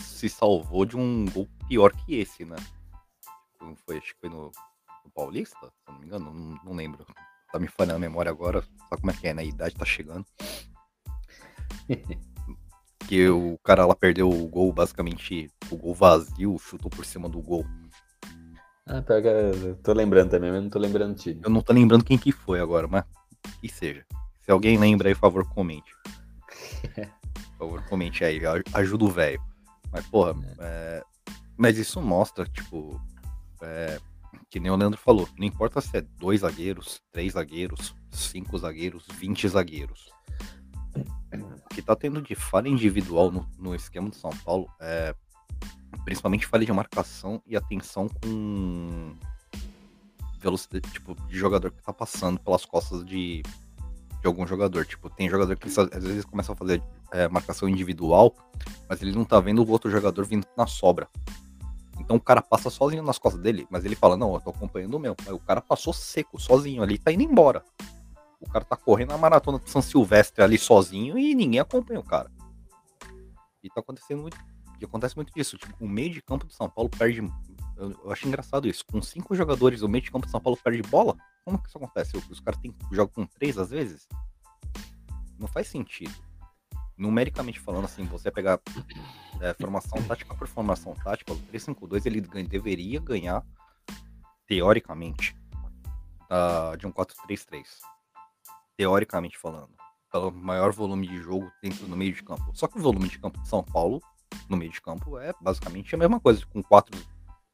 [0.00, 2.56] se salvou de um gol pior que esse, né?
[3.84, 4.50] Foi, acho que foi no,
[5.04, 7.04] no Paulista, se não me engano, não, não, lembro.
[7.52, 9.42] Tá me falhando a memória agora, só como é que é, né?
[9.42, 10.26] A idade tá chegando.
[13.08, 17.40] que o cara lá perdeu o gol, basicamente, o gol vazio, chutou por cima do
[17.40, 17.64] gol.
[18.86, 19.52] Ah, pega.
[19.82, 21.40] Tô lembrando também, mas não tô lembrando o time.
[21.42, 23.04] Eu não tô lembrando quem que foi agora, mas
[23.60, 24.06] que seja.
[24.42, 25.90] Se alguém lembra aí, por favor, comente.
[26.94, 28.40] por favor, comente aí,
[28.72, 29.42] ajuda o velho.
[29.90, 30.54] Mas, porra, é.
[30.60, 31.02] É...
[31.56, 33.00] mas isso mostra, tipo,
[33.60, 33.98] é...
[34.48, 39.04] que nem o Leandro falou, não importa se é dois zagueiros, três zagueiros, cinco zagueiros,
[39.18, 40.08] vinte zagueiros.
[41.64, 45.14] O que tá tendo de falha individual no, no esquema do São Paulo é
[46.06, 49.12] principalmente falha de marcação e atenção com
[50.38, 54.86] velocidade, tipo, de jogador que tá passando pelas costas de, de algum jogador.
[54.86, 58.32] Tipo, tem jogador que às vezes começa a fazer é, marcação individual,
[58.88, 61.08] mas ele não tá vendo o outro jogador vindo na sobra.
[61.98, 64.94] Então o cara passa sozinho nas costas dele, mas ele fala, não, eu tô acompanhando
[64.94, 65.16] o meu.
[65.26, 67.64] Aí o cara passou seco, sozinho ali, tá indo embora.
[68.40, 72.04] O cara tá correndo a maratona de São Silvestre ali sozinho e ninguém acompanha o
[72.04, 72.30] cara.
[73.60, 74.36] E tá acontecendo muito
[74.80, 75.56] e acontece muito disso.
[75.56, 77.20] Tipo, o meio de campo do São Paulo perde.
[77.76, 78.84] Eu, eu acho engraçado isso.
[78.86, 81.16] Com cinco jogadores, o meio de campo do São Paulo perde bola?
[81.44, 82.16] Como que isso acontece?
[82.16, 82.60] Os caras
[82.90, 84.08] jogam com três às vezes?
[85.38, 86.14] Não faz sentido.
[86.96, 88.58] Numericamente falando, assim, você pegar
[89.40, 93.44] é, formação tática por formação tática, o 3-5-2 ele ganha, deveria ganhar,
[94.46, 95.36] teoricamente,
[96.30, 97.66] uh, de um 4-3-3.
[98.78, 99.74] Teoricamente falando.
[100.10, 102.50] Pelo maior volume de jogo dentro do meio de campo.
[102.54, 104.00] Só que o volume de campo de São Paulo
[104.48, 106.98] no meio de campo é basicamente a mesma coisa, com quatro,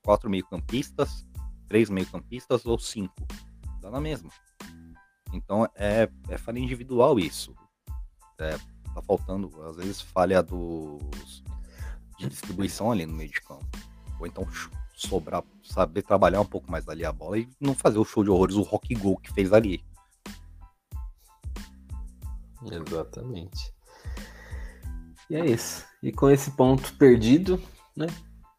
[0.03, 1.27] quatro meio-campistas,
[1.69, 3.15] três meio-campistas ou cinco.
[3.81, 4.31] Dá na mesma.
[5.33, 7.55] Então é, é falha individual isso.
[8.39, 8.57] É,
[8.95, 11.43] tá faltando, às vezes, falha dos,
[12.19, 13.67] de distribuição ali no meio de campo.
[14.19, 14.47] Ou então
[14.95, 18.31] sobrar, saber trabalhar um pouco mais ali a bola e não fazer o show de
[18.31, 19.85] horrores, o rock gol que fez ali.
[22.71, 23.75] Exatamente.
[25.33, 25.87] E é isso.
[26.03, 27.59] E com esse ponto perdido,
[27.97, 28.07] né?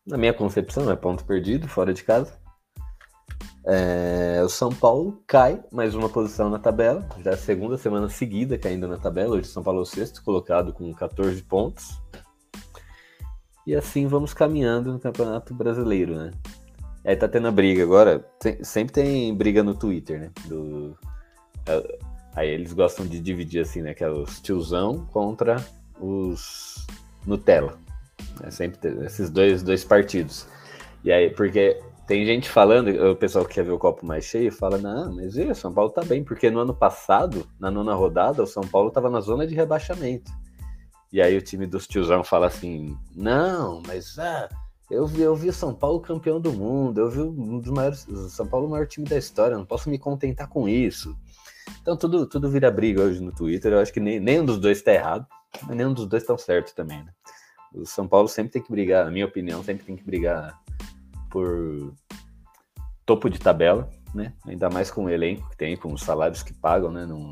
[0.08, 2.36] Na minha concepção, é ponto perdido, fora de casa.
[3.64, 8.10] É, o São Paulo cai mais uma posição na tabela, já é a segunda semana
[8.10, 9.36] seguida caindo na tabela.
[9.36, 12.02] Hoje o São Paulo é o sexto colocado com 14 pontos.
[13.68, 16.32] E assim vamos caminhando no Campeonato Brasileiro, né?
[17.06, 18.28] Aí tá tendo a briga agora.
[18.64, 20.32] sempre tem briga no Twitter, né?
[20.48, 20.98] Do,
[21.68, 22.00] é,
[22.36, 23.94] aí eles gostam de dividir assim, né?
[23.94, 25.64] Que é os tiozão contra
[26.04, 26.86] os
[27.26, 27.78] Nutella.
[28.42, 30.48] É sempre esses dois, dois partidos.
[31.04, 34.52] E aí, porque tem gente falando, o pessoal que quer ver o copo mais cheio
[34.52, 38.44] fala, não, mas o São Paulo tá bem, porque no ano passado, na nona rodada,
[38.44, 40.32] o São Paulo tava na zona de rebaixamento.
[41.12, 44.50] E aí o time dos tiozão fala assim, não, mas ah,
[44.90, 48.08] eu vi, eu vi o São Paulo campeão do mundo, eu vi um dos maiores,
[48.08, 51.16] o São Paulo o maior time da história, não posso me contentar com isso.
[51.82, 54.82] Então tudo, tudo vira briga hoje no Twitter, eu acho que nem, nenhum dos dois
[54.82, 55.26] tá errado,
[55.70, 57.12] nenhum dos dois tão certo também, né?
[57.74, 60.60] O São Paulo sempre tem que brigar, na minha opinião, sempre tem que brigar
[61.30, 61.94] por
[63.06, 64.34] topo de tabela, né?
[64.46, 67.06] Ainda mais com o elenco que tem, com os salários que pagam, né?
[67.06, 67.30] Não,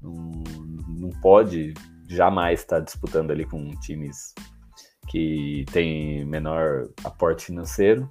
[0.00, 0.44] não,
[0.88, 1.72] não pode
[2.08, 4.34] jamais estar disputando ali com times
[5.08, 8.10] que tem menor aporte financeiro,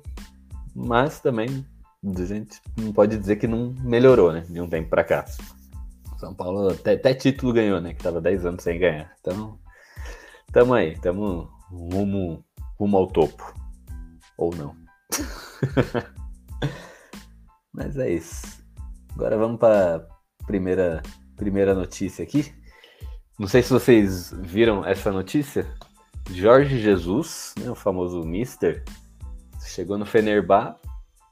[0.74, 1.66] mas também
[2.04, 4.42] a gente não pode dizer que não melhorou, né?
[4.50, 5.26] De um tempo para cá.
[6.18, 7.94] São Paulo até, até título ganhou, né?
[7.94, 9.14] Que tava 10 anos sem ganhar.
[9.20, 9.60] Então,
[10.52, 12.44] tamo aí, tamo rumo,
[12.80, 13.54] rumo ao topo.
[14.38, 14.76] Ou não.
[17.74, 18.64] Mas é isso.
[19.14, 20.08] Agora vamos para
[20.46, 21.02] primeira
[21.36, 22.54] primeira notícia aqui.
[23.38, 25.68] Não sei se vocês viram essa notícia.
[26.32, 28.84] Jorge Jesus, né, o famoso Mister,
[29.66, 30.78] chegou no Fenerbah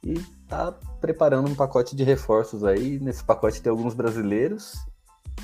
[0.04, 0.14] e
[0.54, 3.00] tá preparando um pacote de reforços aí.
[3.00, 4.76] Nesse pacote tem alguns brasileiros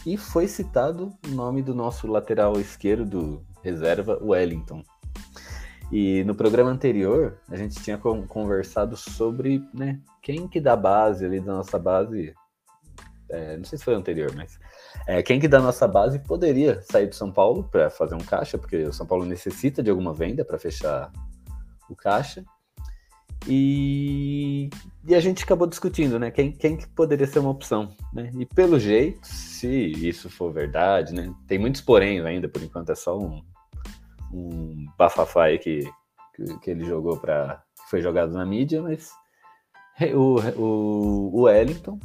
[0.05, 4.83] e foi citado o nome do nosso lateral esquerdo reserva, Wellington.
[5.91, 11.25] E no programa anterior, a gente tinha con- conversado sobre né, quem que da base
[11.25, 12.33] ali, da nossa base,
[13.27, 14.59] é, não sei se foi anterior, mas
[15.07, 18.55] é, quem que da nossa base poderia sair do São Paulo para fazer um caixa,
[18.55, 21.11] porque o São Paulo necessita de alguma venda para fechar
[21.89, 22.45] o caixa.
[23.51, 24.69] E,
[25.07, 26.29] e a gente acabou discutindo, né?
[26.29, 28.29] Quem, quem que poderia ser uma opção, né?
[28.37, 31.33] E pelo jeito, se isso for verdade, né?
[31.47, 33.41] Tem muitos poréns ainda, por enquanto é só um,
[34.31, 35.79] um bafafá aí que,
[36.35, 39.09] que, que ele jogou para foi jogado na mídia, mas
[40.13, 41.99] o, o, o Wellington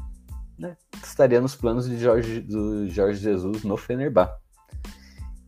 [0.59, 4.35] né, estaria nos planos de Jorge, do Jorge Jesus no Fenerbah.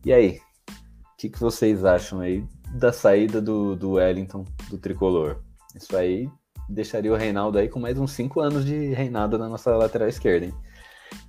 [0.05, 5.41] E aí, o que, que vocês acham aí da saída do, do Wellington do tricolor?
[5.77, 6.29] Isso aí
[6.69, 10.45] deixaria o Reinaldo aí com mais uns 5 anos de reinado na nossa lateral esquerda,
[10.47, 10.53] hein?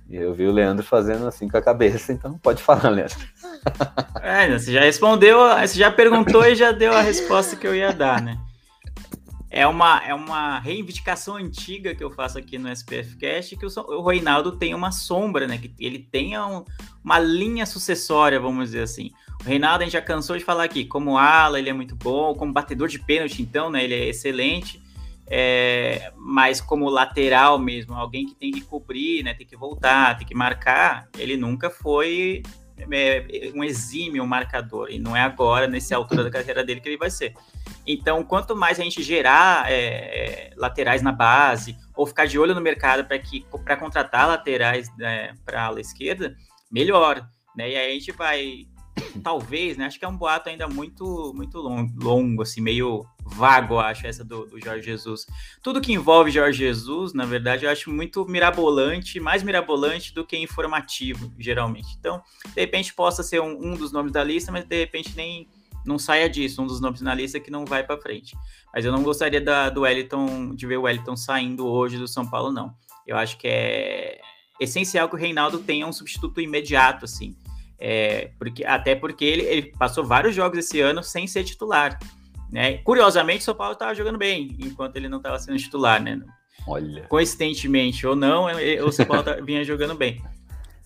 [0.09, 3.17] E eu vi o Leandro fazendo assim com a cabeça, então pode falar, Leandro.
[4.21, 7.91] É, você já respondeu, você já perguntou e já deu a resposta que eu ia
[7.93, 8.37] dar, né?
[9.51, 13.69] É uma, é uma reivindicação antiga que eu faço aqui no SPF Cast, que o,
[13.77, 15.57] o Reinaldo tem uma sombra, né?
[15.57, 16.63] Que ele tenha um-
[17.03, 19.09] uma linha sucessória, vamos dizer assim.
[19.41, 22.35] O Reinaldo, a gente já cansou de falar aqui, como ala, ele é muito bom,
[22.35, 23.83] como batedor de pênalti, então, né?
[23.83, 24.81] Ele é excelente.
[25.31, 29.33] É, mas como lateral mesmo, alguém que tem que cobrir, né?
[29.33, 32.41] Tem que voltar, tem que marcar, ele nunca foi
[32.91, 34.89] é, um exímio marcador.
[34.89, 37.33] E não é agora, nessa altura da carreira dele, que ele vai ser.
[37.85, 42.61] Então, quanto mais a gente gerar é, laterais na base, ou ficar de olho no
[42.61, 46.35] mercado para contratar laterais né, para a ala esquerda,
[46.71, 47.27] melhor.
[47.55, 47.71] Né?
[47.71, 48.65] E aí a gente vai,
[49.23, 49.85] talvez, né?
[49.85, 54.23] Acho que é um boato ainda muito, muito longo, longo assim, meio vago, acho, essa
[54.23, 55.25] do, do Jorge Jesus.
[55.61, 60.37] Tudo que envolve Jorge Jesus, na verdade, eu acho muito mirabolante, mais mirabolante do que
[60.37, 61.95] informativo, geralmente.
[61.99, 62.21] Então,
[62.53, 65.47] de repente, possa ser um, um dos nomes da lista, mas de repente nem
[65.85, 68.35] não saia disso, um dos nomes na lista que não vai para frente.
[68.73, 72.27] Mas eu não gostaria da, do Wellington, de ver o Wellington saindo hoje do São
[72.27, 72.73] Paulo, não.
[73.07, 74.19] Eu acho que é
[74.59, 77.35] essencial que o Reinaldo tenha um substituto imediato, assim.
[77.79, 81.97] É, porque, até porque ele, ele, passou vários jogos esse ano sem ser titular.
[82.51, 82.79] Né?
[82.79, 86.19] Curiosamente, o São Paulo estava jogando bem, enquanto ele não estava sendo titular, né?
[86.67, 87.03] Olha.
[87.03, 88.47] Coincidentemente ou não,
[88.85, 90.21] o São Paulo vinha jogando bem.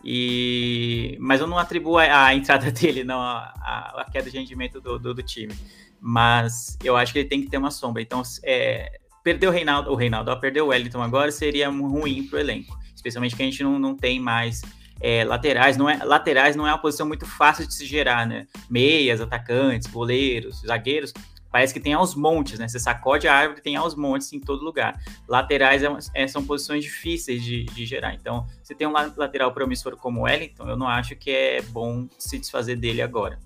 [0.04, 1.18] E...
[1.20, 3.54] Mas eu não atribuo a, a entrada dele, não, a,
[3.98, 5.54] a, queda de rendimento do, do, do, time.
[6.00, 8.02] Mas eu acho que ele tem que ter uma sombra.
[8.02, 12.38] Então, é, perder o Reinaldo, o Reinaldo, ó, perder o Wellington agora seria ruim para
[12.38, 12.78] o elenco.
[12.94, 14.62] Especialmente que a gente não, não tem mais
[15.04, 15.76] é, laterais.
[15.76, 18.48] Não é, laterais não é uma posição muito fácil de se gerar, né?
[18.70, 21.14] Meias, atacantes, goleiros, zagueiros.
[21.52, 22.68] Parece que tem aos montes, né?
[22.68, 25.00] Você sacode a árvore tem aos montes em todo lugar.
[25.28, 28.16] Laterais é, é, são posições difíceis de, de, gerar.
[28.16, 32.08] Então, se tem um lateral promissor como o Wellington, eu não acho que é bom
[32.18, 33.38] se desfazer dele agora.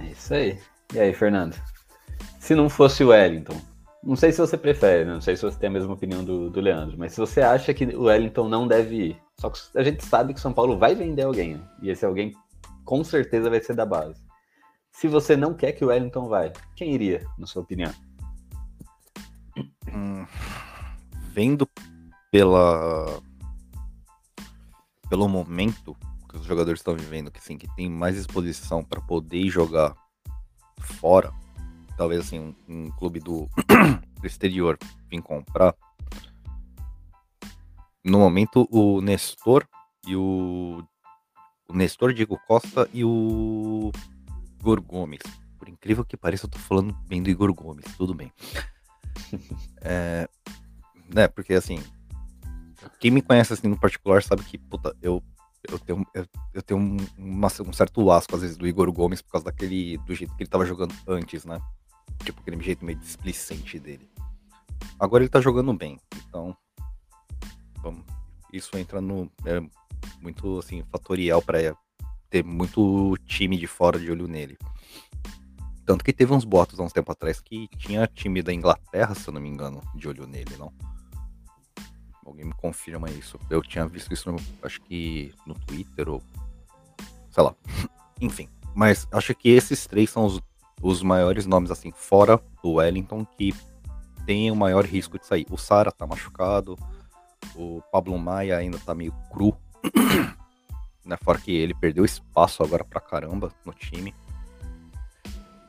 [0.00, 0.58] É isso aí.
[0.94, 1.54] E aí, Fernando?
[2.40, 3.60] Se não fosse o Wellington,
[4.02, 6.60] não sei se você prefere, não sei se você tem a mesma opinião do, do
[6.60, 10.04] Leandro, mas se você acha que o Wellington não deve ir, só que a gente
[10.04, 11.68] sabe que o São Paulo vai vender alguém, né?
[11.80, 12.32] e esse alguém
[12.84, 14.20] com certeza vai ser da base.
[14.90, 17.92] Se você não quer que o Wellington vai, quem iria, na sua opinião?
[19.92, 20.26] Hum,
[21.30, 21.68] vendo
[22.30, 23.20] pela
[25.08, 25.96] pelo momento
[26.28, 29.94] que os jogadores estão vivendo, que assim, que tem mais exposição para poder jogar
[30.80, 31.32] fora,
[32.02, 33.48] talvez assim um, um clube do,
[34.20, 34.76] do exterior
[35.08, 35.72] vir comprar.
[38.04, 39.64] No momento o Nestor
[40.04, 40.82] e o
[41.68, 43.92] o Nestor Diego Costa e o
[44.58, 45.22] Igor Gomes.
[45.56, 48.32] Por incrível que pareça, eu tô falando bem do Igor Gomes, tudo bem.
[49.80, 50.28] é,
[51.14, 51.80] né, porque assim,
[52.98, 55.22] quem me conhece assim no particular sabe que, puta, eu,
[55.70, 59.22] eu tenho, eu, eu tenho um, uma, um certo asco, às vezes, do Igor Gomes
[59.22, 59.96] por causa daquele.
[59.98, 61.60] do jeito que ele tava jogando antes, né?
[62.24, 64.08] Tipo, aquele jeito meio displicente dele.
[64.98, 66.56] Agora ele tá jogando bem, então.
[68.52, 69.30] Isso entra no.
[69.44, 69.60] É
[70.20, 71.74] muito assim, fatorial para
[72.28, 74.56] ter muito time de fora de olho nele.
[75.84, 79.28] Tanto que teve uns boatos há uns tempo atrás que tinha time da Inglaterra, se
[79.28, 80.72] eu não me engano, de olho nele, não?
[82.24, 83.38] Alguém me confirma isso.
[83.50, 86.22] Eu tinha visto isso, no, acho que no Twitter ou.
[87.30, 87.54] sei lá.
[88.20, 88.48] Enfim.
[88.74, 90.40] Mas acho que esses três são os,
[90.80, 93.54] os maiores nomes, assim, fora do Wellington, que
[94.26, 95.46] tem o maior risco de sair.
[95.50, 96.76] O Sara tá machucado,
[97.54, 99.56] o Pablo Maia ainda tá meio cru.
[101.04, 104.14] né, fora que ele perdeu espaço agora pra caramba no time.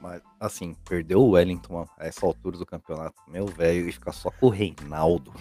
[0.02, 4.30] Mas, assim, perdeu o Wellington a essa altura do campeonato, meu velho, e ficar só
[4.30, 5.34] com o Reinaldo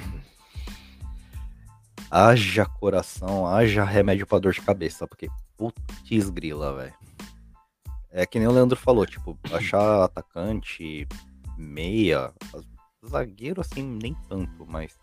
[2.12, 6.92] haja coração, haja remédio pra dor de cabeça, porque putz grila, velho.
[8.12, 11.08] É que nem o Leandro falou, tipo, achar atacante,
[11.56, 12.32] meia,
[13.06, 14.98] zagueiro assim, nem tanto, mas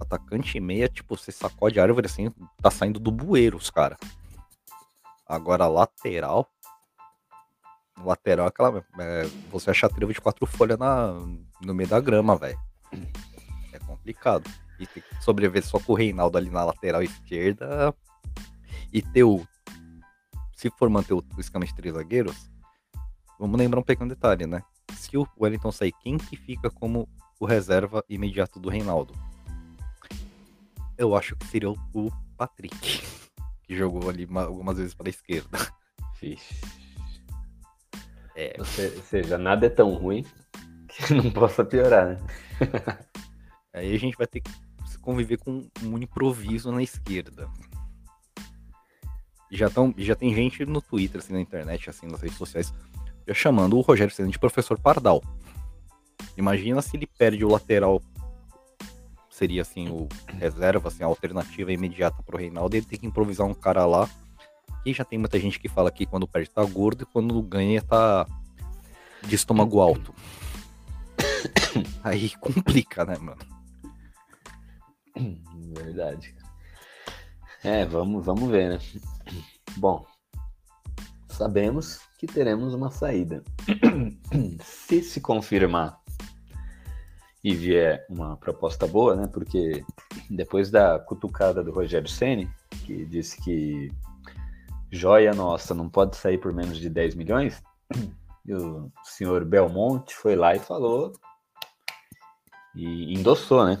[0.00, 2.30] atacante e meia, tipo, você sacode a árvore assim,
[2.62, 3.96] tá saindo do bueiro os cara.
[5.26, 6.48] Agora, lateral,
[8.04, 11.12] lateral é aquela, é, você achar trevo de quatro folhas na,
[11.60, 12.58] no meio da grama, velho.
[13.72, 17.94] É complicado e ter que sobreviver só com o Reinaldo ali na lateral esquerda
[18.92, 19.46] e ter o.
[20.60, 22.50] Se for manter o, esquema de três zagueiros,
[23.38, 24.62] vamos lembrar um pequeno detalhe, né?
[24.92, 27.08] Se o Wellington sair, quem que fica como
[27.40, 29.14] o reserva imediato do Reinaldo?
[30.98, 32.76] Eu acho que seria o Patrick,
[33.64, 35.58] que jogou ali algumas vezes para a esquerda.
[36.20, 36.60] Vixe.
[38.36, 38.54] É.
[38.58, 40.26] Ou seja, nada é tão ruim
[40.88, 42.18] que não possa piorar, né?
[43.72, 44.50] Aí a gente vai ter que
[45.00, 47.48] conviver com um improviso na esquerda.
[49.50, 52.72] Já, tão, já tem gente no Twitter, assim, na internet, assim, nas redes sociais,
[53.26, 55.22] já chamando o Rogério Senna de professor Pardal.
[56.36, 58.00] Imagina se ele perde o lateral,
[59.28, 60.08] seria assim, o
[60.38, 64.08] reserva, assim, a alternativa imediata pro Reinaldo, ele tem que improvisar um cara lá.
[64.86, 67.82] E já tem muita gente que fala que quando perde tá gordo e quando ganha
[67.82, 68.26] tá
[69.26, 70.14] de estômago alto.
[72.02, 73.42] Aí complica, né, mano?
[75.74, 76.34] Verdade.
[77.62, 78.78] É, vamos, vamos ver, né?
[79.76, 80.04] Bom,
[81.28, 83.42] sabemos que teremos uma saída.
[84.62, 85.98] se se confirmar
[87.42, 89.26] e vier uma proposta boa, né?
[89.26, 89.84] Porque
[90.28, 92.50] depois da cutucada do Rogério Ceni,
[92.84, 93.90] que disse que
[94.90, 97.62] joia nossa não pode sair por menos de 10 milhões,
[98.44, 101.12] e o senhor Belmonte foi lá e falou
[102.74, 103.78] e endossou, né?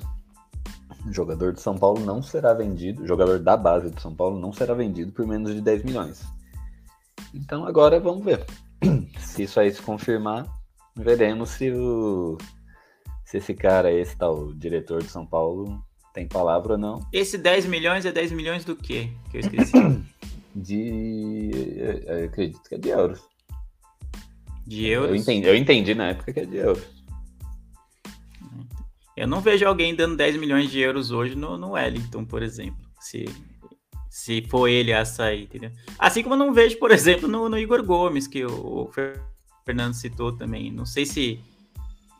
[1.10, 4.74] Jogador de São Paulo não será vendido, jogador da base de São Paulo não será
[4.74, 6.22] vendido por menos de 10 milhões.
[7.34, 8.44] Então agora vamos ver.
[9.18, 10.46] Se isso aí se confirmar,
[10.96, 12.36] veremos se o
[13.24, 15.80] se esse cara, esse tal diretor de São Paulo,
[16.12, 17.06] tem palavra ou não.
[17.12, 19.10] Esse 10 milhões é 10 milhões do quê?
[19.30, 19.72] Que eu esqueci.
[20.52, 21.70] De.
[22.04, 23.20] Eu acredito que é de euros.
[24.66, 25.10] De euros?
[25.10, 26.99] Eu entendi, eu entendi na época que é de euros.
[29.20, 32.80] Eu não vejo alguém dando 10 milhões de euros hoje no, no Wellington, por exemplo.
[32.98, 33.26] Se,
[34.08, 35.70] se for ele a sair, entendeu?
[35.98, 38.90] Assim como eu não vejo, por exemplo, no, no Igor Gomes, que o, o
[39.62, 40.72] Fernando citou também.
[40.72, 41.38] Não sei se.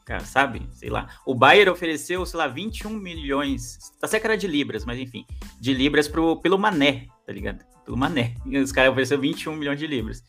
[0.04, 0.60] Cara, sabe?
[0.72, 1.08] Sei lá.
[1.24, 3.78] O Bayern ofereceu, sei lá, 21 milhões.
[3.98, 5.24] Tá certo que era de libras, mas enfim.
[5.58, 7.64] De libras pro, pelo Mané, tá ligado?
[7.82, 8.34] Pelo Mané.
[8.62, 10.22] Os caras ofereceram 21 milhões de libras.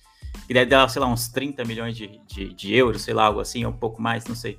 [0.47, 3.41] Que deve dar, sei lá, uns 30 milhões de, de, de euros, sei lá, algo
[3.41, 4.57] assim, ou um pouco mais, não sei.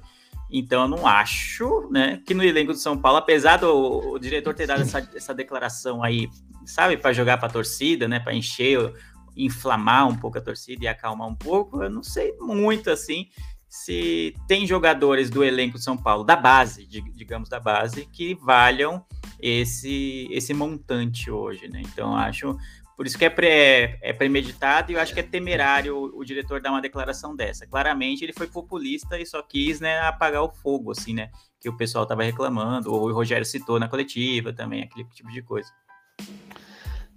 [0.53, 4.53] Então eu não acho, né, que no elenco do São Paulo, apesar do o diretor
[4.55, 6.29] ter dado essa, essa declaração aí,
[6.67, 8.93] sabe, para jogar para a torcida, né, para encher,
[9.35, 13.29] inflamar um pouco a torcida e acalmar um pouco, eu não sei muito assim
[13.67, 19.03] se tem jogadores do elenco do São Paulo, da base, digamos da base, que valham
[19.41, 21.81] esse esse montante hoje, né?
[21.81, 22.55] Então acho
[23.03, 26.25] Por isso que é, pré, é premeditado e eu acho que é temerário o, o,
[26.25, 27.67] diretor dar uma declaração dessa.
[27.67, 31.33] Claramente ele foi populista e só quis né, apagar o fogo, assim, né?
[31.61, 35.43] Que o pessoal estava reclamando, ou o Rogério citou na coletiva também, aquele tipo de
[35.43, 35.69] coisa.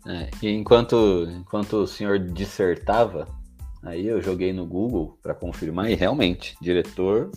[0.08, 3.28] É, enquanto, enquanto o senhor dissertava,
[3.84, 7.30] aí eu joguei no Google para confirmar e realmente, diretor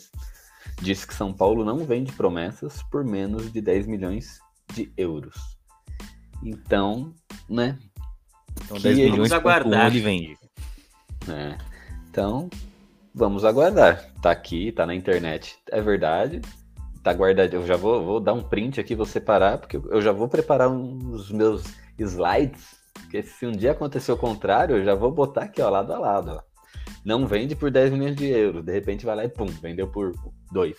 [0.80, 4.40] disse que São Paulo não vende promessas por menos de 10 milhões
[4.72, 5.36] de euros.
[6.42, 7.14] Então,
[7.48, 7.78] né?
[8.64, 9.86] Então 10 milhões aguardar.
[9.86, 10.38] ele vende.
[11.28, 11.58] É.
[12.10, 12.48] Então,
[13.14, 14.04] vamos aguardar.
[14.20, 15.56] Tá aqui, tá na internet.
[15.70, 16.40] É verdade.
[17.02, 17.54] Tá guardado.
[17.54, 20.68] Eu já vou, vou dar um print aqui, vou separar, porque eu já vou preparar
[20.68, 21.64] uns meus
[21.98, 22.78] slides.
[22.92, 25.98] Porque se um dia acontecer o contrário, eu já vou botar aqui, ó, lado a
[25.98, 26.32] lado.
[26.32, 26.48] Ó.
[27.04, 28.64] Não vende por 10 milhões de euros.
[28.64, 30.12] De repente vai lá e pum, vendeu por
[30.52, 30.76] 2.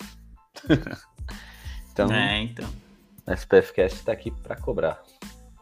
[1.92, 2.68] então, é, então.
[3.26, 5.02] A SPFcast está aqui para cobrar.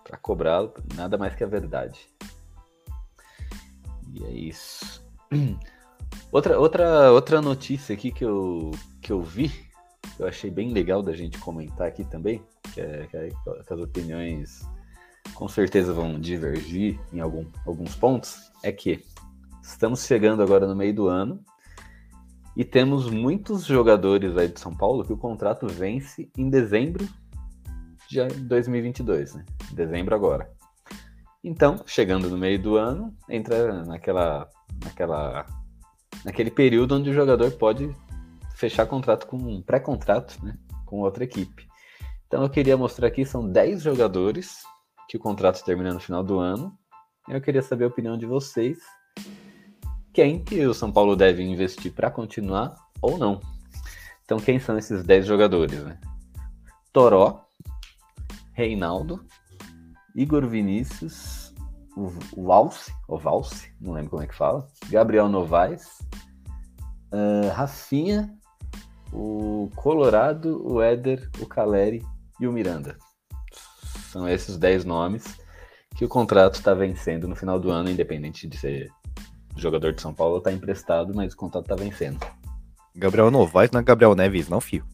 [0.08, 2.08] Para cobrar nada mais que a verdade.
[4.14, 5.06] E é isso.
[6.30, 11.02] Outra, outra, outra notícia aqui que eu, que eu vi, que eu achei bem legal
[11.02, 12.42] da gente comentar aqui também,
[12.74, 14.60] que, é, que, é, que as opiniões
[15.34, 19.02] com certeza vão divergir em algum, alguns pontos, é que
[19.62, 21.42] estamos chegando agora no meio do ano
[22.56, 27.08] e temos muitos jogadores aí de São Paulo que o contrato vence em dezembro
[28.08, 29.44] de 2022, né?
[29.72, 30.50] Dezembro agora.
[31.44, 34.48] Então, chegando no meio do ano, entra naquela,
[34.82, 35.46] naquela,
[36.24, 37.94] naquele período onde o jogador pode
[38.56, 40.56] fechar contrato com um pré-contrato, né?
[40.84, 41.68] Com outra equipe.
[42.26, 44.62] Então, eu queria mostrar aqui são 10 jogadores
[45.08, 46.76] que o contrato termina no final do ano.
[47.28, 48.78] Eu queria saber a opinião de vocês.
[50.12, 53.40] Quem que o São Paulo deve investir para continuar ou não?
[54.24, 55.82] Então, quem são esses 10 jogadores?
[55.84, 55.98] Né?
[56.92, 57.47] Toró,
[58.58, 59.24] Reinaldo,
[60.16, 61.54] Igor Vinícius,
[61.96, 62.08] o,
[62.42, 66.00] Valse, o Valse, não lembro como é que fala, Gabriel Novaes,
[67.12, 68.28] uh, Rafinha,
[69.12, 72.04] o Colorado, o Éder, o Caleri
[72.40, 72.98] e o Miranda.
[74.10, 75.38] São esses 10 nomes
[75.94, 78.90] que o contrato está vencendo no final do ano, independente de ser
[79.56, 82.18] jogador de São Paulo ou tá emprestado, mas o contrato está vencendo.
[82.92, 84.84] Gabriel Novaes não é Gabriel Neves, não, fio.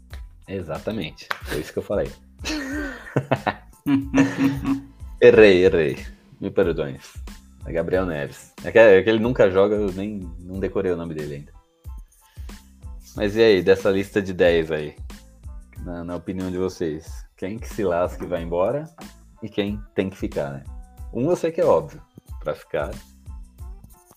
[0.47, 1.27] Exatamente.
[1.45, 2.13] Foi isso que eu falei.
[5.21, 6.07] errei, errei.
[6.41, 7.15] Me perdoes.
[7.67, 8.53] É Gabriel Neves.
[8.63, 11.53] É que, é que, ele nunca joga, eu nem não decorei o nome dele ainda.
[13.17, 14.97] Mas e aí, dessa lista de 10 aí?
[15.81, 18.85] Na, na opinião de vocês, quem que se lasca e vai embora
[19.43, 20.65] e quem tem que ficar, né?
[21.13, 22.03] Um eu sei que é óbvio,
[22.43, 22.91] para ficar,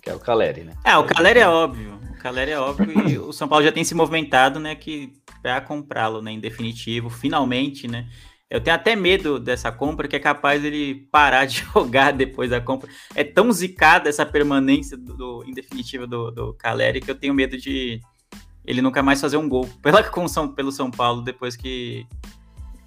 [0.02, 0.74] que é o Caleri, né?
[0.84, 3.84] É, o Caleri é óbvio, o Caleri é óbvio e o São Paulo já tem
[3.84, 8.08] se movimentado, né, que para comprá-lo, né, em definitivo, finalmente, né?
[8.50, 12.62] Eu tenho até medo dessa compra, que é capaz ele parar de jogar depois da
[12.62, 12.90] compra.
[13.14, 17.34] É tão zicada essa permanência do, do em definitivo do, do Caleri que eu tenho
[17.34, 18.00] medo de
[18.66, 22.06] ele nunca mais fazer um gol pela, com São, pelo São Paulo depois que,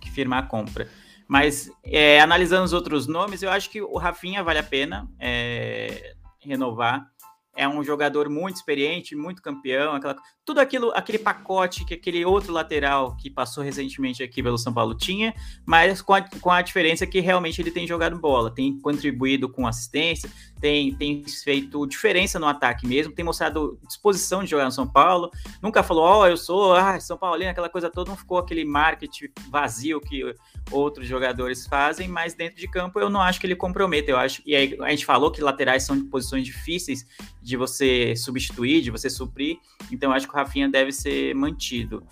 [0.01, 0.89] que firmar a compra.
[1.27, 6.15] Mas é, analisando os outros nomes, eu acho que o Rafinha vale a pena é,
[6.41, 7.10] renovar
[7.57, 12.53] é um jogador muito experiente, muito campeão, aquela, tudo aquilo, aquele pacote que aquele outro
[12.53, 15.35] lateral que passou recentemente aqui pelo São Paulo tinha,
[15.67, 19.67] mas com a, com a diferença que realmente ele tem jogado bola, tem contribuído com
[19.67, 20.31] assistência,
[20.61, 25.31] tem, tem feito diferença no ataque mesmo, tem mostrado disposição de jogar no São Paulo,
[25.61, 28.65] nunca falou, ó, oh, eu sou ah, São Paulino, aquela coisa toda, não ficou aquele
[28.65, 30.23] marketing vazio que
[30.71, 34.41] outros jogadores fazem, mas dentro de campo eu não acho que ele comprometa, eu acho,
[34.47, 37.07] e aí a gente falou que laterais são de posições difíceis
[37.43, 39.59] de você substituir, de você suprir,
[39.91, 42.07] então acho que o Rafinha deve ser mantido.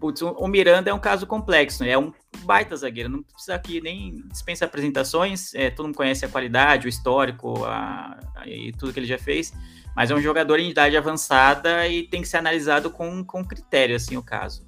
[0.00, 1.90] Putz, o Miranda é um caso complexo, né?
[1.90, 2.12] é um
[2.44, 6.88] baita zagueiro, não precisa aqui nem dispensa apresentações, é, todo mundo conhece a qualidade, o
[6.88, 9.52] histórico a, a, e tudo que ele já fez,
[9.94, 13.94] mas é um jogador em idade avançada e tem que ser analisado com, com critério,
[13.94, 14.66] assim, o caso.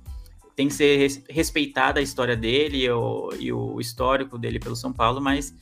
[0.55, 4.93] Tem que ser res, respeitada a história dele o, e o histórico dele pelo São
[4.93, 5.53] Paulo, mas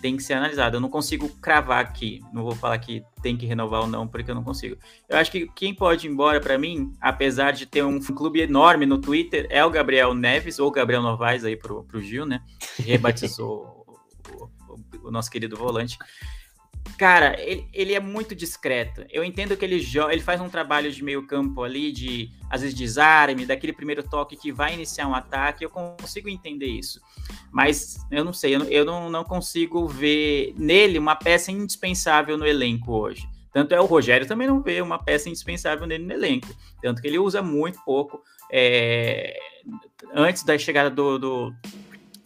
[0.00, 0.76] tem que ser analisado.
[0.76, 4.30] Eu não consigo cravar aqui, não vou falar que tem que renovar ou não, porque
[4.30, 4.76] eu não consigo.
[5.08, 8.86] Eu acho que quem pode ir embora para mim, apesar de ter um clube enorme
[8.86, 12.42] no Twitter, é o Gabriel Neves, ou Gabriel Novaes aí pro, pro Gil, né?
[12.76, 13.84] Que rebatizou
[14.28, 15.98] o, o, o nosso querido volante.
[17.02, 19.04] Cara, ele, ele, é muito discreto.
[19.10, 22.76] Eu entendo que ele ele faz um trabalho de meio campo ali, de às vezes
[22.76, 25.64] desarme, daquele primeiro toque que vai iniciar um ataque.
[25.64, 27.00] Eu consigo entender isso.
[27.50, 32.46] Mas eu não sei, eu, eu não, não consigo ver nele uma peça indispensável no
[32.46, 33.28] elenco hoje.
[33.52, 36.54] Tanto é o Rogério também não vê uma peça indispensável nele no elenco.
[36.80, 38.22] Tanto que ele usa muito pouco.
[38.48, 39.36] É,
[40.14, 41.54] antes da chegada do, do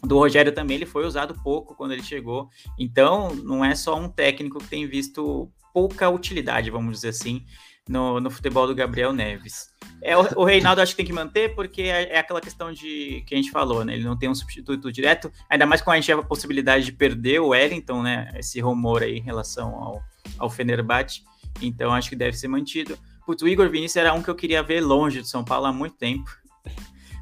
[0.03, 2.49] do Rogério também, ele foi usado pouco quando ele chegou.
[2.79, 7.45] Então, não é só um técnico que tem visto pouca utilidade, vamos dizer assim,
[7.89, 9.69] no, no futebol do Gabriel Neves.
[10.03, 13.23] É, o, o Reinaldo acho que tem que manter, porque é, é, aquela questão de
[13.27, 13.95] que a gente falou, né?
[13.95, 17.41] Ele não tem um substituto direto, ainda mais com a gente a possibilidade de perder
[17.41, 18.31] o Wellington, né?
[18.37, 20.03] Esse rumor aí em relação ao,
[20.39, 21.23] ao Fenerbahçe.
[21.61, 22.99] Então acho que deve ser mantido.
[23.25, 25.73] Putz, o Igor Vinícius era um que eu queria ver longe do São Paulo há
[25.73, 26.31] muito tempo.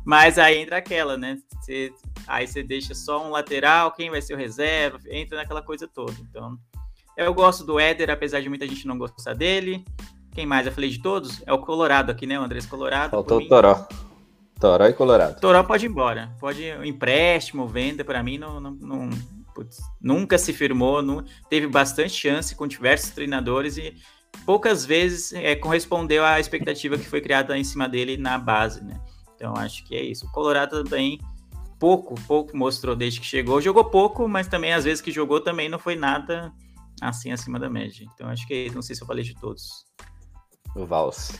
[0.04, 1.38] Mas aí entra aquela, né?
[1.60, 1.92] Você,
[2.26, 6.14] aí você deixa só um lateral, quem vai ser o reserva, entra naquela coisa toda.
[6.20, 6.58] Então,
[7.16, 9.84] eu gosto do Éder, apesar de muita gente não gostar dele.
[10.32, 10.66] Quem mais?
[10.66, 11.42] Eu falei de todos?
[11.46, 12.38] É o Colorado aqui, né?
[12.38, 13.12] O Andrés Colorado.
[13.12, 13.86] Faltou o Toró.
[14.58, 15.40] Toró e Colorado.
[15.40, 16.34] Toró pode ir embora.
[16.40, 19.10] Pode empréstimo, venda, para mim não, não, não
[19.54, 23.94] putz, nunca se firmou, não, teve bastante chance com diversos treinadores e
[24.44, 29.00] poucas vezes é, correspondeu à expectativa que foi criada em cima dele na base, né?
[29.36, 30.26] Então acho que é isso.
[30.26, 31.20] O Colorado também
[31.84, 33.60] pouco, pouco mostrou desde que chegou.
[33.60, 36.50] Jogou pouco, mas também às vezes que jogou também não foi nada
[36.98, 38.06] assim acima da média.
[38.14, 38.70] Então acho que.
[38.74, 39.84] Não sei se eu falei de todos.
[40.74, 41.38] O Valse.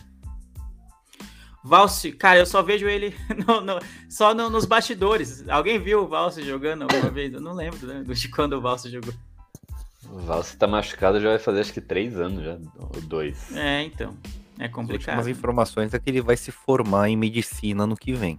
[1.64, 3.16] Valse, cara, eu só vejo ele
[3.49, 3.78] no, no,
[4.11, 5.49] só no, nos bastidores.
[5.49, 7.32] Alguém viu o Valse jogando alguma vez?
[7.32, 9.14] Eu não lembro né, de quando o Valse jogou.
[10.11, 13.51] O Valse tá machucado já vai fazer acho que três anos já, ou dois.
[13.57, 14.14] É, então.
[14.59, 15.18] É complicado.
[15.18, 18.38] As informações é que ele vai se formar em medicina no que vem.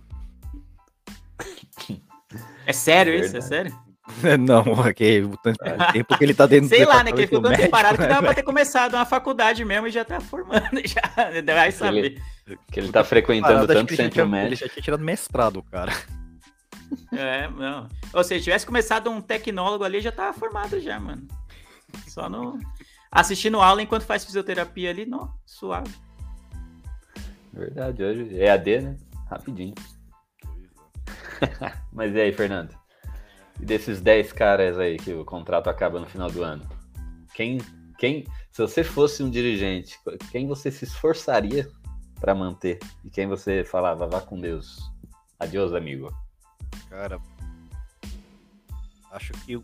[2.66, 3.38] É sério é isso?
[3.38, 3.86] É sério?
[4.40, 4.64] Não,
[4.94, 5.38] que o
[5.92, 7.12] tempo que ele tá dentro Sei lá, né?
[7.12, 10.06] Que ele ficou tão preparado que dava pra ter começado uma faculdade mesmo e já
[10.06, 11.02] tá formando, já.
[11.44, 12.02] Vai saber.
[12.12, 14.48] Que ele, que ele tá frequentando tanto centro médico.
[14.48, 15.92] Ele já tinha tirado mestrado, cara.
[17.12, 17.90] É, não.
[18.14, 21.28] Ou seja, tivesse começado um tecnólogo ali, já tava formado já, mano.
[22.08, 22.60] Só no.
[23.12, 25.90] Assistindo aula enquanto faz fisioterapia ali, não, suave.
[27.54, 28.98] Verdade, hoje é AD, né?
[29.30, 29.74] Rapidinho.
[31.92, 32.76] Mas e aí, Fernando?
[33.60, 36.68] E desses 10 caras aí que o contrato acaba no final do ano,
[37.34, 37.60] quem,
[37.98, 39.98] quem, se você fosse um dirigente,
[40.32, 41.70] quem você se esforçaria
[42.20, 42.80] para manter?
[43.04, 44.80] E quem você falava, vá com Deus,
[45.40, 46.14] adiós, amigo?
[46.90, 47.20] Cara,
[49.12, 49.62] acho que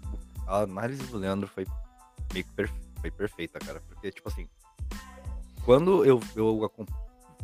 [0.47, 1.65] a análise do Leandro foi
[2.33, 4.47] meio que perfe foi perfeita, cara, porque, tipo assim,
[5.65, 6.71] quando eu, eu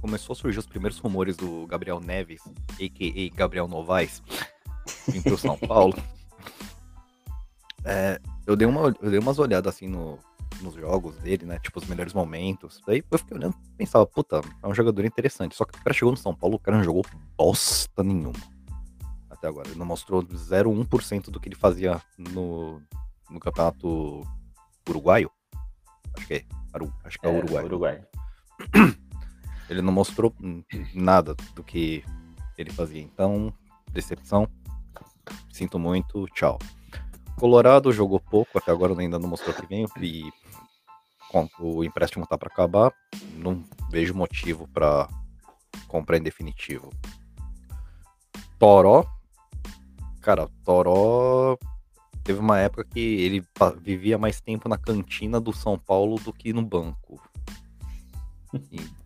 [0.01, 2.41] começou a surgir os primeiros rumores do Gabriel Neves,
[2.71, 3.35] a.k.a.
[3.35, 4.21] Gabriel Novaes,
[5.07, 5.95] vir pro São Paulo,
[7.89, 10.19] é, eu, dei uma, eu dei umas olhadas assim no,
[10.61, 11.57] nos jogos dele, né?
[11.59, 12.81] Tipo, os melhores momentos.
[12.85, 15.55] Daí eu fiquei olhando e pensava, puta, é um jogador interessante.
[15.55, 17.05] Só que o cara chegou no São Paulo, o cara não jogou
[17.37, 18.39] bosta nenhuma.
[19.29, 19.69] Até agora.
[19.69, 22.81] Ele não mostrou 0,1% do que ele fazia no,
[23.29, 24.21] no campeonato
[24.89, 25.31] uruguaio.
[26.17, 26.45] Acho que é.
[27.05, 27.63] Acho que é, é Uruguai.
[27.63, 28.01] Uruguai.
[29.69, 30.33] Ele não mostrou
[30.93, 32.03] nada do que
[32.57, 33.01] ele fazia.
[33.01, 33.53] Então,
[33.91, 34.47] decepção.
[35.51, 36.25] Sinto muito.
[36.29, 36.57] Tchau.
[37.37, 39.85] Colorado jogou pouco, até agora ainda não mostrou que vem.
[40.01, 40.31] E
[41.59, 42.93] o empréstimo tá para acabar.
[43.35, 45.07] Não vejo motivo para
[45.87, 46.89] comprar em definitivo.
[48.57, 49.05] Toró.
[50.21, 51.57] Cara, Toró
[52.23, 53.45] teve uma época que ele
[53.79, 57.21] vivia mais tempo na cantina do São Paulo do que no banco.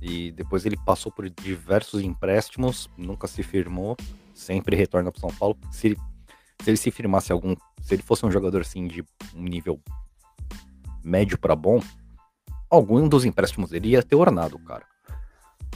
[0.00, 3.96] e depois ele passou por diversos empréstimos, nunca se firmou,
[4.34, 5.56] sempre retorna para São Paulo.
[5.70, 5.96] Se ele
[6.62, 7.54] se ele se firmasse algum.
[7.80, 9.02] Se ele fosse um jogador assim de
[9.34, 9.80] um nível
[11.04, 11.80] médio para bom,
[12.68, 14.84] algum dos empréstimos dele ia ter ornado, cara.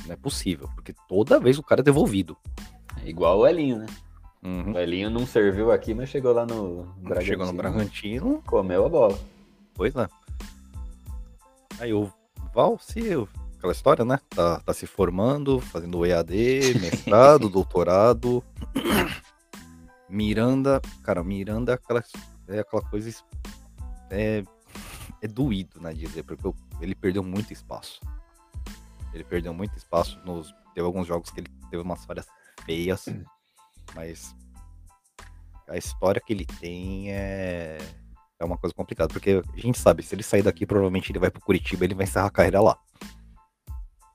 [0.07, 2.37] Não é possível, porque toda vez o cara é devolvido.
[3.05, 3.87] É igual o Elinho, né?
[4.43, 4.73] Uhum.
[4.73, 7.25] O Elinho não serviu aqui, mas chegou lá no Bragantino.
[7.25, 8.43] Chegou no Bragantino.
[8.47, 9.18] Comeu a bola.
[9.75, 10.09] Pois é.
[11.79, 12.11] Aí o
[12.53, 13.03] Valsi,
[13.61, 14.19] aquela história, né?
[14.31, 18.43] Tá, tá se formando, fazendo EAD, mestrado, doutorado.
[20.09, 22.03] Miranda, cara, Miranda é aquela,
[22.49, 23.15] é aquela coisa.
[24.11, 24.43] É,
[25.21, 26.51] é doído, né, dizer, porque
[26.81, 28.01] ele perdeu muito espaço.
[29.13, 30.53] Ele perdeu muito espaço nos.
[30.75, 32.27] Teve alguns jogos que ele teve umas falhas
[32.65, 33.07] feias,
[33.95, 34.35] mas
[35.69, 37.79] a história que ele tem é,
[38.39, 41.31] é uma coisa complicada, porque a gente sabe, se ele sair daqui, provavelmente ele vai
[41.31, 42.79] pro Curitiba ele vai encerrar a carreira lá.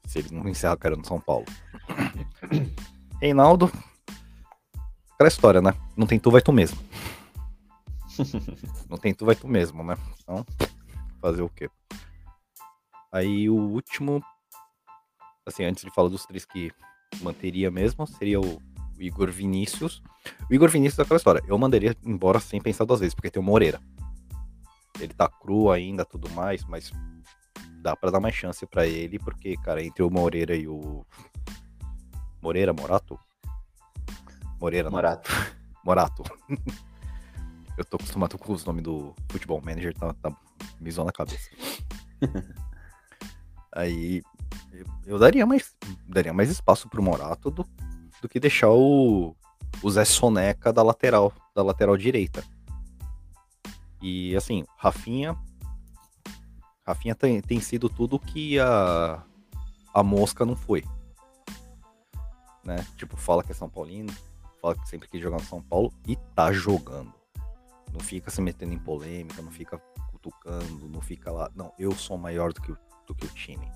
[0.05, 1.45] Se ele não encerrar a carreira no São Paulo.
[3.21, 3.71] Reinaldo,
[5.13, 5.73] aquela história, né?
[5.95, 6.77] Não tem tu, vai tu mesmo.
[8.89, 9.97] não tem tu, vai tu mesmo, né?
[10.21, 10.45] Então,
[11.21, 11.69] fazer o quê?
[13.11, 14.21] Aí o último,
[15.45, 16.71] assim, antes de falar dos três que
[17.21, 18.61] manteria mesmo, seria o
[18.99, 20.01] Igor Vinícius.
[20.49, 21.43] O Igor Vinícius é aquela história.
[21.47, 23.79] Eu mandaria embora sem pensar duas vezes, porque tem o Moreira.
[24.99, 26.91] Ele tá cru ainda, tudo mais, mas
[27.85, 31.05] dá para dar mais chance para ele, porque, cara, entre o Moreira e o.
[32.41, 33.19] Moreira, Morato?
[34.59, 35.29] Moreira, Morato.
[35.83, 36.23] Morato.
[37.77, 40.35] Eu tô acostumado com os nomes do futebol manager, tá, tá
[40.79, 41.49] me zoando na cabeça.
[43.75, 44.23] Aí
[44.71, 45.75] eu, eu daria mais
[46.07, 47.67] daria mais espaço pro Morato do,
[48.21, 49.35] do que deixar o,
[49.83, 52.41] o Zé Soneca da lateral, da lateral direita.
[54.01, 55.37] E assim, Rafinha
[56.85, 59.23] Rafinha tem, tem sido tudo que a
[59.95, 60.83] a Mosca não foi.
[62.65, 62.85] Né?
[62.97, 64.13] Tipo, fala que é São Paulino,
[64.61, 67.13] fala que sempre quis jogar no São Paulo e tá jogando.
[67.93, 69.77] Não fica se metendo em polêmica, não fica
[70.11, 71.49] cutucando, não fica lá.
[71.55, 72.77] Não, eu sou maior do que o,
[73.07, 73.71] do que o time.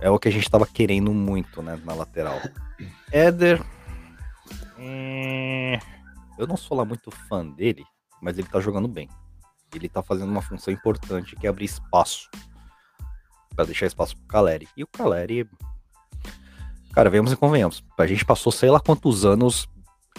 [0.00, 2.40] É o que a gente tava querendo muito, né, na lateral.
[3.12, 3.62] Éder.
[4.78, 5.78] É...
[6.38, 7.84] Eu não sou lá muito fã dele,
[8.22, 9.06] mas ele tá jogando bem.
[9.74, 12.28] Ele tá fazendo uma função importante que é abrir espaço
[13.54, 14.68] para deixar espaço pro Caleri.
[14.76, 15.48] E o Caleri,
[16.92, 17.84] cara, vemos e convenhamos.
[17.98, 19.68] A gente passou sei lá quantos anos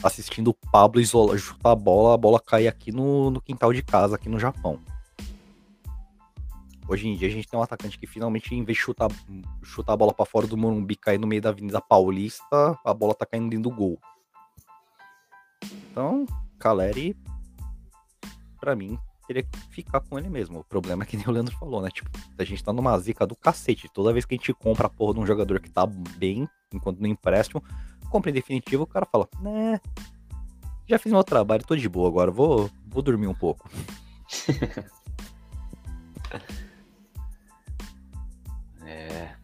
[0.01, 3.83] assistindo o Pablo isolar, chutar a bola, a bola cair aqui no, no quintal de
[3.83, 4.79] casa, aqui no Japão.
[6.87, 9.09] Hoje em dia a gente tem um atacante que finalmente, em vez de chutar,
[9.63, 13.15] chutar a bola para fora do Morumbi, cair no meio da Avenida Paulista, a bola
[13.15, 13.97] tá caindo dentro do gol.
[15.91, 16.25] Então,
[16.59, 17.15] Caleri,
[18.59, 20.59] para mim, teria que ficar com ele mesmo.
[20.59, 21.89] O problema é que nem o Leandro falou, né?
[21.89, 23.89] Tipo, a gente tá numa zica do cacete.
[23.93, 26.99] Toda vez que a gente compra a porra de um jogador que tá bem, enquanto
[26.99, 27.63] no empréstimo,
[28.09, 29.79] compra em definitivo, o cara fala, né?
[30.87, 33.69] Já fiz meu trabalho, tô de boa agora, vou, vou dormir um pouco.
[38.85, 39.43] é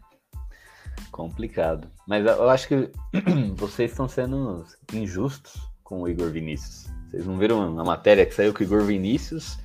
[1.20, 1.90] complicado.
[2.06, 2.90] Mas eu acho que
[3.56, 6.86] vocês estão sendo injustos com o Igor Vinícius.
[7.10, 9.58] Vocês não viram na matéria que saiu que o Igor Vinícius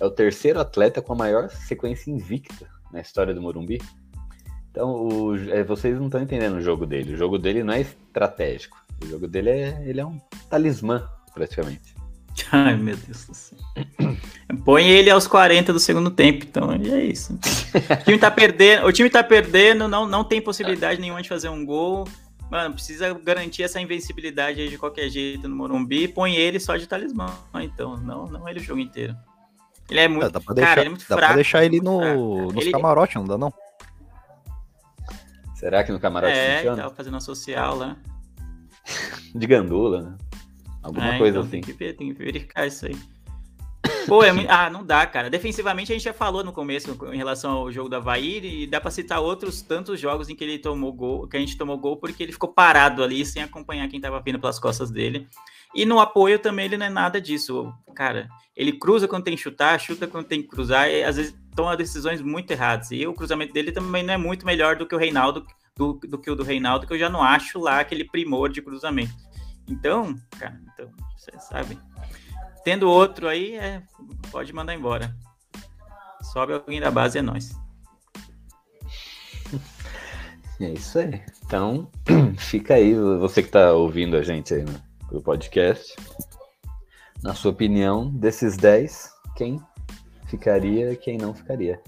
[0.00, 3.80] é o terceiro atleta com a maior sequência invicta na história do Morumbi.
[4.70, 7.14] Então, o, é, vocês não estão entendendo o jogo dele.
[7.14, 8.78] O jogo dele não é estratégico.
[9.02, 11.94] O jogo dele é, ele é um talismã, praticamente.
[12.52, 13.58] Ai, meu Deus do céu.
[14.64, 17.34] Põe ele aos 40 do segundo tempo, então e é isso.
[17.34, 21.48] O time tá perdendo, o time tá perdendo, não, não tem possibilidade nenhuma de fazer
[21.48, 22.08] um gol.
[22.50, 26.08] Mano, precisa garantir essa invencibilidade aí de qualquer jeito no Morumbi.
[26.08, 27.26] Põe ele só de talismã,
[27.56, 29.14] então, não, não ele o jogo inteiro.
[29.90, 30.26] Ele é muito.
[30.26, 31.26] É, dá pra deixar, cara, ele é muito dá fraco.
[31.26, 32.72] Pra deixar ele no, nos ele...
[32.72, 33.52] camarotes, não dá não?
[35.54, 36.76] Será que no camarote é, funciona?
[36.76, 37.96] É, tava fazendo a social lá.
[39.34, 40.16] De gandula, né?
[40.82, 41.50] Alguma é, coisa então, assim.
[41.50, 42.96] Tem que, ver, tem que verificar isso aí.
[44.06, 44.48] Pô, é muito...
[44.50, 45.28] Ah, não dá, cara.
[45.28, 48.80] Defensivamente a gente já falou no começo em relação ao jogo do Havaí e dá
[48.80, 51.96] pra citar outros tantos jogos em que ele tomou gol, que a gente tomou gol
[51.96, 55.28] porque ele ficou parado ali sem acompanhar quem tava vindo pelas costas dele.
[55.74, 57.72] E no apoio também ele não é nada disso.
[57.94, 61.38] Cara, ele cruza quando tem que chutar, chuta quando tem que cruzar, e às vezes
[61.54, 62.90] toma decisões muito erradas.
[62.90, 65.46] E o cruzamento dele também não é muito melhor do que o Reinaldo,
[65.76, 68.62] do, do que o do Reinaldo, que eu já não acho lá aquele primor de
[68.62, 69.14] cruzamento.
[69.68, 71.78] Então, cara, então, você sabe.
[72.64, 73.82] Tendo outro aí, é,
[74.30, 75.14] pode mandar embora.
[76.32, 77.50] Sobe alguém da base, é nós.
[80.60, 81.22] É isso aí.
[81.46, 81.88] Então,
[82.36, 84.74] fica aí, você que tá ouvindo a gente aí no,
[85.10, 85.94] no podcast.
[87.22, 89.60] Na sua opinião, desses 10, quem
[90.26, 91.82] ficaria e quem não ficaria?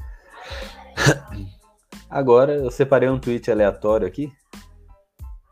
[2.11, 4.33] Agora, eu separei um tweet aleatório aqui,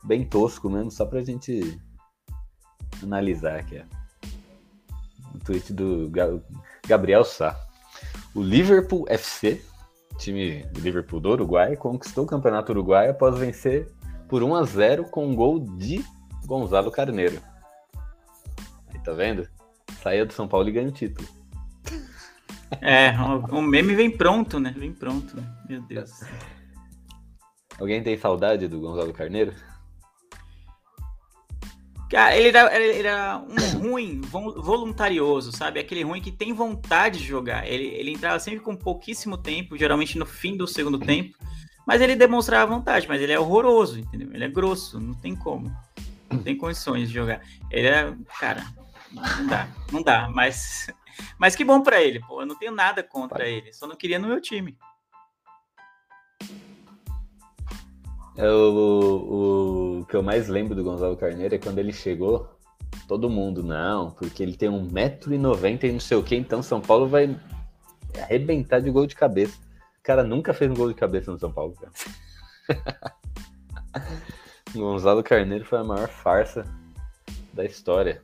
[0.03, 1.81] bem tosco mesmo, só pra gente
[3.03, 3.83] analisar aqui.
[5.35, 6.11] Um tweet do
[6.87, 7.57] Gabriel Sá.
[8.35, 9.63] O Liverpool FC,
[10.19, 13.89] time do Liverpool do Uruguai, conquistou o Campeonato Uruguai após vencer
[14.29, 16.05] por 1 a 0 com um gol de
[16.45, 17.41] Gonzalo Carneiro.
[18.99, 19.49] Aí tá vendo?
[20.03, 21.27] Saia do São Paulo e ganha o título.
[22.81, 23.13] É,
[23.51, 24.75] o meme vem pronto, né?
[24.77, 25.43] Vem pronto, né?
[25.69, 26.21] Meu Deus.
[27.81, 29.55] Alguém tem saudade do Gonzalo Carneiro?
[32.11, 35.79] Cara, ele era, ele era um ruim voluntarioso, sabe?
[35.79, 37.67] Aquele ruim que tem vontade de jogar.
[37.67, 41.37] Ele, ele entrava sempre com pouquíssimo tempo, geralmente no fim do segundo tempo,
[41.87, 43.07] mas ele demonstrava vontade.
[43.09, 44.31] Mas ele é horroroso, entendeu?
[44.33, 45.75] Ele é grosso, não tem como.
[46.31, 47.41] Não tem condições de jogar.
[47.71, 48.15] Ele é.
[48.39, 48.65] Cara,
[49.13, 50.29] não dá, não dá.
[50.29, 50.89] Mas
[51.39, 52.41] mas que bom para ele, pô.
[52.43, 53.53] Eu não tenho nada contra Vai.
[53.53, 53.73] ele.
[53.73, 54.77] Só não queria no meu time.
[58.37, 62.57] É, o, o, que eu mais lembro do Gonzalo Carneiro é quando ele chegou,
[63.09, 67.09] todo mundo, não, porque ele tem 1,90m e não sei o que, então São Paulo
[67.09, 67.37] vai
[68.23, 69.59] arrebentar de gol de cabeça.
[69.99, 71.93] O cara nunca fez um gol de cabeça no São Paulo, cara.
[74.73, 76.65] Gonzalo Carneiro foi a maior farsa
[77.53, 78.23] da história.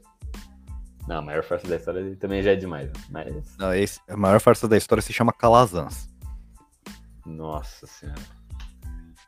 [1.06, 2.90] Não, a maior farsa da história também já é demais.
[3.10, 3.56] Mas...
[3.58, 6.08] Não, esse, a maior farsa da história se chama Calazans.
[7.26, 8.20] Nossa senhora.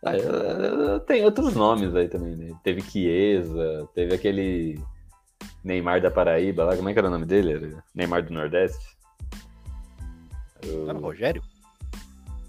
[0.05, 2.55] Ah, tem outros nomes aí também, né?
[2.63, 4.81] Teve Chiesa, teve aquele
[5.65, 7.53] Neymar da Paraíba, lá, como é que era o nome dele?
[7.55, 8.97] Era Neymar do Nordeste?
[10.63, 11.43] Era o Rogério?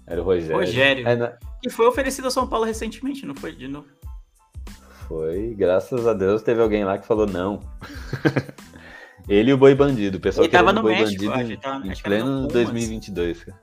[0.06, 0.56] Era o Rogério.
[0.56, 1.08] Rogério.
[1.08, 3.88] É, na- Que foi oferecido ao São Paulo recentemente, não foi de novo?
[5.08, 7.60] Foi, graças a Deus, teve alguém lá que falou não.
[9.28, 11.46] Ele e o Boi Bandido, o pessoal Ele tava no Boi México, Bandido acho, em,
[11.46, 12.52] ele tava- em pleno Pumas.
[12.52, 13.44] 2022.
[13.44, 13.60] cara.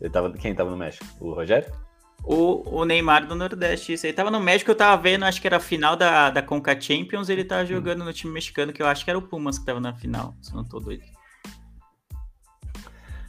[0.00, 1.04] Ele tava, quem tava no México?
[1.20, 1.72] O Rogério?
[2.22, 4.12] O, o Neymar do Nordeste, isso aí.
[4.12, 7.28] Tava no México, eu tava vendo, acho que era a final da, da Conca Champions,
[7.28, 9.80] ele tava jogando no time mexicano, que eu acho que era o Pumas que tava
[9.80, 11.02] na final, se não tô doido.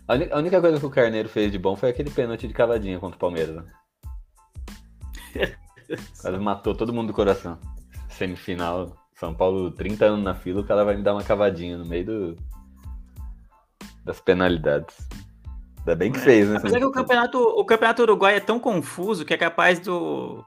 [0.07, 3.15] A única coisa que o Carneiro fez de bom foi aquele pênalti de cavadinha contra
[3.15, 3.55] o Palmeiras.
[3.57, 3.65] Né?
[6.19, 7.59] Quase matou todo mundo do coração.
[8.09, 11.85] Semifinal, São Paulo, 30 anos na fila, o cara vai me dar uma cavadinha no
[11.85, 12.35] meio do,
[14.05, 14.95] das penalidades.
[15.79, 16.57] Ainda bem que fez, né?
[16.57, 20.43] Apesar que o campeonato, o campeonato uruguai é tão confuso que é capaz do.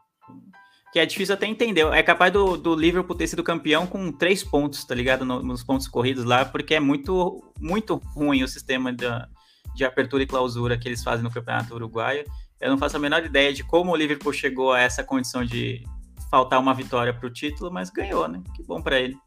[0.92, 1.86] Que é difícil até entender.
[1.92, 5.24] É capaz do, do Liverpool ter sido campeão com três pontos, tá ligado?
[5.24, 9.28] No- nos pontos corridos lá, porque é muito, muito ruim o sistema da,
[9.74, 12.24] de apertura e clausura que eles fazem no campeonato uruguaio.
[12.60, 15.82] Eu não faço a menor ideia de como o Liverpool chegou a essa condição de
[16.32, 18.42] faltar uma vitória pro título, mas ganhou, né?
[18.56, 19.18] Que bom pra ele.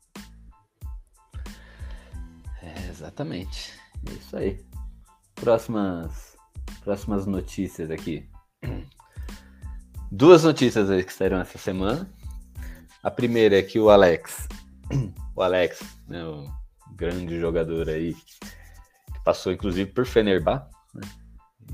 [2.64, 3.80] É, exatamente.
[4.10, 4.66] É isso aí.
[5.36, 6.36] Próximas,
[6.84, 8.28] próximas notícias aqui.
[10.12, 12.12] Duas notícias que saíram essa semana.
[13.04, 14.48] A primeira é que o Alex,
[15.36, 16.48] o Alex, né, o
[16.96, 21.08] grande jogador aí, que passou inclusive por Fenerbah, né?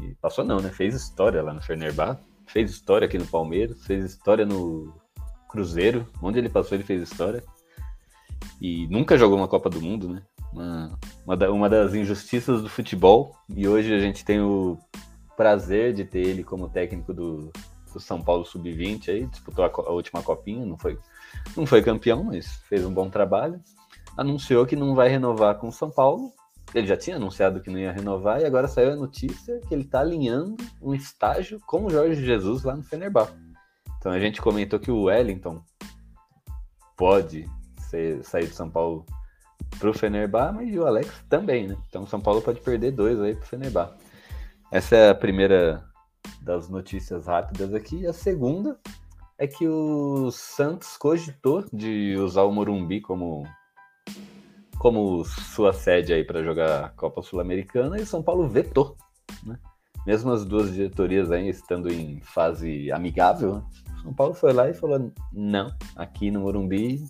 [0.02, 0.70] E passou não, né?
[0.70, 5.01] Fez história lá no Fenerbah, fez história aqui no Palmeiras, fez história no
[5.52, 7.44] Cruzeiro, onde ele passou ele fez história.
[8.60, 10.22] E nunca jogou uma Copa do Mundo, né?
[10.54, 13.36] Uma, uma, da- uma das injustiças do futebol.
[13.50, 14.78] E hoje a gente tem o
[15.36, 17.52] prazer de ter ele como técnico do,
[17.94, 20.98] do São Paulo Sub-20 aí, disputou a, a última copinha, não foi,
[21.58, 23.60] não foi campeão, mas fez um bom trabalho.
[24.18, 26.32] Anunciou que não vai renovar com o São Paulo.
[26.74, 29.84] Ele já tinha anunciado que não ia renovar e agora saiu a notícia que ele
[29.84, 33.34] está alinhando um estágio com o Jorge Jesus lá no Fenerbahçe.
[34.02, 35.64] Então a gente comentou que o Wellington
[36.98, 37.48] pode
[37.78, 39.06] ser, sair de São Paulo
[39.78, 41.78] pro Fenerbahçe, mas o Alex também, né?
[41.88, 43.94] Então o São Paulo pode perder dois aí pro Fenerbahçe.
[44.72, 45.86] Essa é a primeira
[46.42, 48.08] das notícias rápidas aqui.
[48.08, 48.80] A segunda
[49.38, 53.46] é que o Santos cogitou de usar o Morumbi como
[54.80, 58.98] como sua sede aí para jogar a Copa Sul-Americana e São Paulo vetou,
[59.46, 59.60] né?
[60.08, 63.91] Mesmo as duas diretorias aí estando em fase amigável, né?
[64.02, 67.06] São Paulo foi lá e falou: não, aqui no Morumbi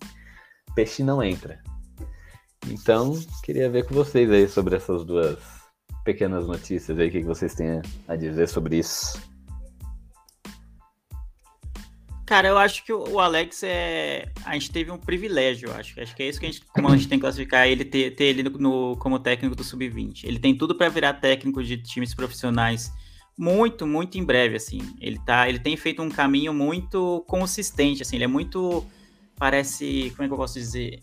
[0.76, 1.62] peixe não entra.
[2.68, 5.38] Então, queria ver com vocês aí sobre essas duas
[6.06, 9.20] pequenas notícias aí, o que vocês têm a dizer sobre isso.
[12.26, 14.32] Cara, eu acho que o o Alex é.
[14.46, 16.00] A gente teve um privilégio, eu acho.
[16.00, 18.12] Acho que é isso que a gente, como a gente tem que classificar ele, ter,
[18.16, 20.24] ter ele no, no- como técnico do Sub-20.
[20.24, 22.90] Ele tem tudo para virar técnico de times profissionais
[23.38, 24.82] muito, muito em breve, assim.
[25.00, 28.18] Ele, tá, ele tem feito um caminho muito consistente, assim.
[28.18, 28.86] Ele é muito.
[29.38, 30.12] Parece.
[30.12, 31.00] Como é que eu posso dizer?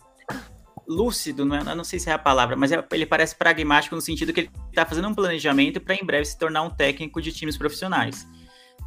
[0.87, 4.01] Lúcido, não, é, não sei se é a palavra, mas é- ele parece pragmático no
[4.01, 7.31] sentido que ele tá fazendo um planejamento para em breve se tornar um técnico de
[7.31, 8.27] times profissionais.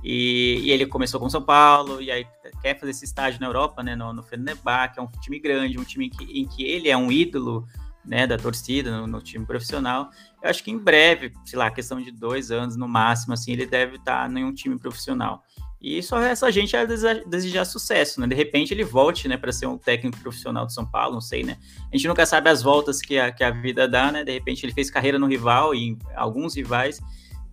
[0.02, 2.26] E, e ele começou com São Paulo, e aí
[2.60, 5.78] quer fazer esse estágio na Europa, né, no, no Fenerbahçe, que é um time grande,
[5.78, 7.68] um time que, em que ele é um ídolo,
[8.04, 10.10] né, da torcida, no, no time profissional.
[10.42, 13.66] Eu acho que em breve, sei lá, questão de dois anos no máximo, assim, ele
[13.66, 15.42] deve estar em um time profissional.
[15.80, 18.26] E só essa gente a desejar, desejar sucesso, né?
[18.28, 21.42] De repente ele volte, né, para ser um técnico profissional de São Paulo, não sei,
[21.42, 21.58] né?
[21.92, 24.22] A gente nunca sabe as voltas que a, que a vida dá, né?
[24.22, 27.00] De repente ele fez carreira no rival e em alguns rivais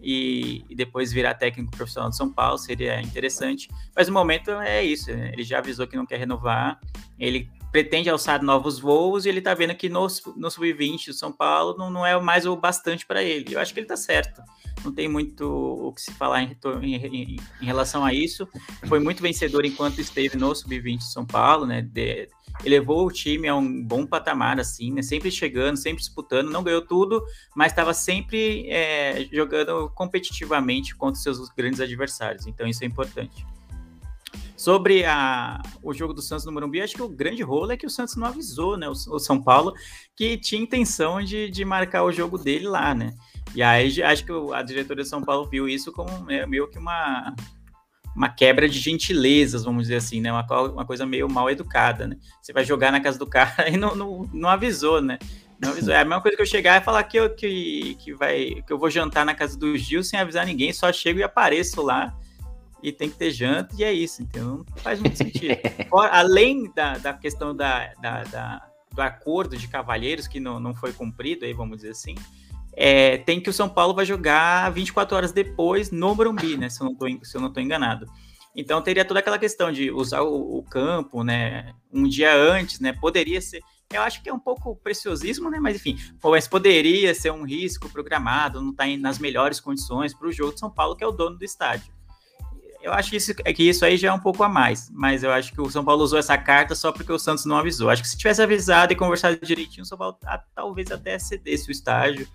[0.02, 3.68] e, e depois virar técnico profissional de São Paulo seria interessante.
[3.96, 5.32] Mas no momento é isso, né?
[5.34, 6.80] ele já avisou que não quer renovar,
[7.18, 11.32] ele pretende alçar novos voos e ele tá vendo que no, no sub-20 do São
[11.32, 13.53] Paulo não, não é mais o bastante para ele.
[13.53, 14.41] Eu acho que ele tá certo.
[14.84, 18.47] Não tem muito o que se falar em- em- em relação a isso.
[18.88, 21.82] Foi muito vencedor enquanto esteve no sub-20 de São Paulo, né?
[21.82, 22.28] De-
[22.65, 25.01] elevou o time a um bom patamar, assim, né?
[25.01, 27.24] Sempre chegando, sempre disputando, não ganhou tudo,
[27.55, 32.47] mas estava sempre é, jogando competitivamente contra seus grandes adversários.
[32.47, 33.45] Então isso é importante.
[34.56, 37.86] Sobre a, o jogo do Santos no Morumbi, acho que o grande rolo é que
[37.86, 38.90] o Santos não avisou, né?
[38.90, 39.74] O, o São Paulo
[40.16, 43.14] que tinha intenção de, de marcar o jogo dele lá, né?
[43.56, 46.78] E aí acho que a diretoria de São Paulo viu isso como é, meio que
[46.78, 47.34] uma,
[48.16, 50.32] uma quebra de gentilezas, vamos dizer assim, né?
[50.32, 52.18] Uma, uma coisa meio mal educada, né?
[52.42, 55.18] Você vai jogar na casa do cara e não, não, não avisou, né?
[55.60, 55.94] Não avisou.
[55.94, 58.72] É a mesma coisa que eu chegar e falar que eu, que, que, vai, que
[58.72, 62.16] eu vou jantar na casa do Gil sem avisar ninguém, só chego e apareço lá.
[62.82, 65.58] E tem que ter janta, e é isso, então não faz muito sentido.
[66.12, 70.94] Além da, da questão da, da, da, do acordo de cavalheiros que não, não foi
[70.94, 72.16] cumprido, aí vamos dizer assim,
[72.74, 76.70] é, tem que o São Paulo vai jogar 24 horas depois no Morumbi, né?
[76.70, 78.06] Se eu não tô enganado.
[78.56, 81.74] Então teria toda aquela questão de usar o, o, campo, né?
[81.92, 82.94] Um dia antes, né?
[82.94, 83.62] Poderia ser.
[83.92, 85.60] Eu acho que é um pouco preciosismo, né?
[85.60, 90.32] Mas enfim, mas poderia ser um risco programado, não está nas melhores condições para o
[90.32, 91.92] jogo de São Paulo, que é o dono do estádio.
[92.82, 95.22] Eu acho que isso, é que isso aí já é um pouco a mais, mas
[95.22, 97.90] eu acho que o São Paulo usou essa carta só porque o Santos não avisou.
[97.90, 101.70] Acho que se tivesse avisado e conversado direitinho, o São Paulo a, talvez até cedesse
[101.70, 102.28] o estádio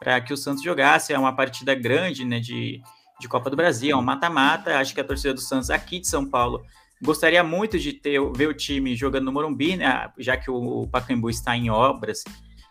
[0.00, 1.12] para que o Santos jogasse.
[1.12, 2.80] É uma partida grande, né, de,
[3.20, 4.78] de Copa do Brasil, é um mata-mata.
[4.78, 6.64] Acho que a torcida do Santos aqui de São Paulo
[7.02, 11.28] gostaria muito de ter ver o time jogando no Morumbi, né, já que o Pacaembu
[11.28, 12.24] está em obras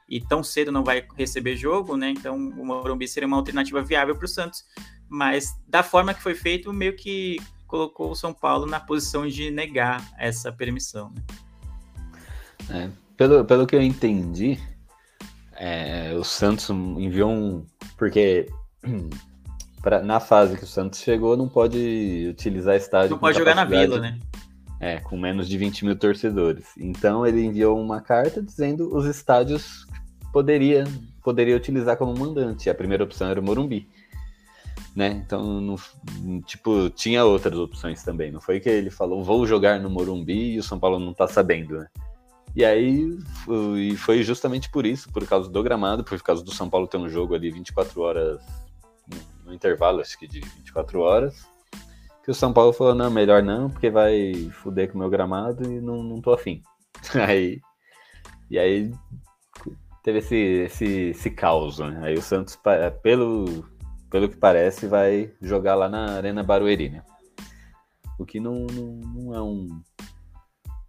[0.09, 2.11] e tão cedo não vai receber jogo, né?
[2.11, 4.63] Então o Morumbi seria uma alternativa viável para o Santos.
[5.09, 7.37] Mas da forma que foi feito, meio que
[7.67, 11.11] colocou o São Paulo na posição de negar essa permissão.
[12.69, 12.85] Né?
[12.85, 14.59] É, pelo, pelo que eu entendi,
[15.55, 17.65] é, o Santos enviou um.
[17.97, 18.47] Porque
[19.81, 23.11] pra, na fase que o Santos chegou, não pode utilizar estádio.
[23.11, 24.19] Não pode jogar na vila, né?
[24.79, 26.65] É, com menos de 20 mil torcedores.
[26.77, 29.87] Então ele enviou uma carta dizendo os estádios
[30.33, 30.83] poderia,
[31.23, 32.69] poderia utilizar como mandante.
[32.69, 33.87] A primeira opção era o Morumbi.
[34.95, 35.23] Né?
[35.25, 35.75] Então, não,
[36.41, 38.31] tipo, tinha outras opções também.
[38.31, 41.27] Não foi que ele falou, vou jogar no Morumbi e o São Paulo não tá
[41.27, 41.87] sabendo, né?
[42.55, 43.17] E aí
[43.77, 46.97] e foi justamente por isso, por causa do gramado, por causa do São Paulo ter
[46.97, 48.39] um jogo ali 24 horas,
[49.43, 51.47] no intervalo, acho que de 24 horas,
[52.23, 55.63] que o São Paulo falou, não, melhor não, porque vai fuder com o meu gramado
[55.63, 56.61] e não, não tô afim.
[57.27, 57.59] Aí,
[58.49, 58.91] e aí
[60.03, 61.99] teve esse, esse, esse caos, né?
[62.03, 62.57] Aí o Santos,
[63.01, 63.65] pelo,
[64.13, 67.01] pelo que parece, vai jogar lá na Arena Barueri, né?
[68.19, 69.81] O que não, não, não é um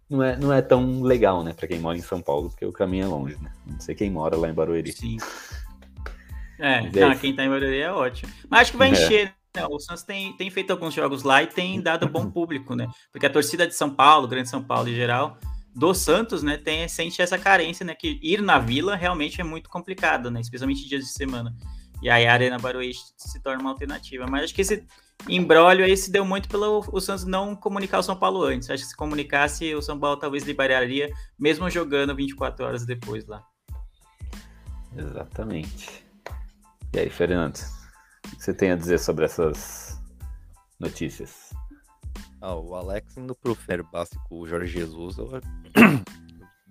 [0.07, 2.71] não é, não é tão legal, né, para quem mora em São Paulo, porque o
[2.71, 3.51] caminho é longe, né?
[3.65, 4.91] Não sei quem mora lá em Barueri.
[4.91, 5.17] Sim.
[6.59, 8.31] É, é não, quem tá em Barueri é ótimo.
[8.47, 8.91] Mas acho que vai é.
[8.91, 9.65] encher, né?
[9.71, 12.87] O Santos tem, tem feito alguns jogos lá e tem dado bom público, né?
[13.11, 15.39] Porque a torcida de São Paulo, Grande São Paulo em geral,
[15.73, 17.95] do Santos, né, tem, sente essa carência, né?
[17.95, 20.41] Que ir na vila realmente é muito complicado, né?
[20.41, 21.55] Especialmente dias de semana.
[22.05, 24.27] E aí a Arena Barueri se torna uma alternativa.
[24.29, 24.85] Mas acho que esse
[25.27, 28.69] embrólio aí se deu muito pelo o Santos não comunicar o São Paulo antes.
[28.69, 33.43] Acho que se comunicasse, o São Paulo talvez liberaria, mesmo jogando 24 horas depois lá.
[34.95, 36.05] Exatamente.
[36.93, 37.57] E aí, Fernando,
[38.27, 39.99] o que você tem a dizer sobre essas
[40.79, 41.55] notícias?
[42.39, 45.27] Ah, o Alex indo pro Fer Básico, o Jorge Jesus, eu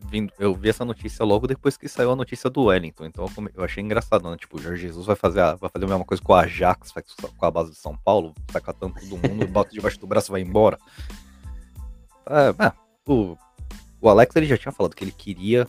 [0.09, 3.07] vindo, eu vi essa notícia logo depois que saiu a notícia do Wellington.
[3.07, 4.37] Então eu achei engraçado, né?
[4.37, 6.93] Tipo, o Jorge Jesus vai fazer, a, vai fazer a mesma coisa com a Ajax,
[7.37, 10.33] com a base de São Paulo, vai catando todo mundo, bota debaixo do braço e
[10.33, 10.79] vai embora.
[12.27, 12.73] É, é,
[13.07, 13.37] o,
[14.01, 15.67] o Alex ele já tinha falado que ele queria,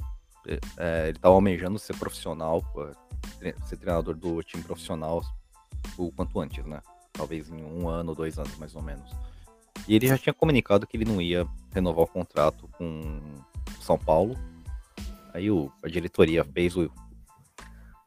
[0.77, 2.63] é, ele tava almejando ser profissional,
[3.65, 5.23] ser treinador do time profissional
[5.97, 6.81] o quanto antes, né?
[7.13, 9.09] Talvez em um ano, dois anos mais ou menos.
[9.87, 13.19] E ele já tinha comunicado que ele não ia renovar o contrato com
[13.79, 14.35] são Paulo.
[15.33, 16.89] Aí o, a diretoria fez o,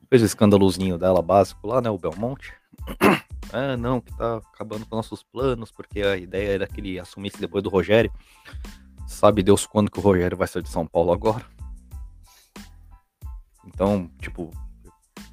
[0.09, 1.90] fez o escândalozinho dela básico lá, né?
[1.90, 2.52] O Belmonte.
[3.52, 7.38] ah, não, que tá acabando com nossos planos, porque a ideia era que ele assumisse
[7.40, 8.11] depois do Rogério.
[9.06, 11.44] Sabe Deus quando que o Rogério vai ser de São Paulo agora?
[13.66, 14.50] Então, tipo,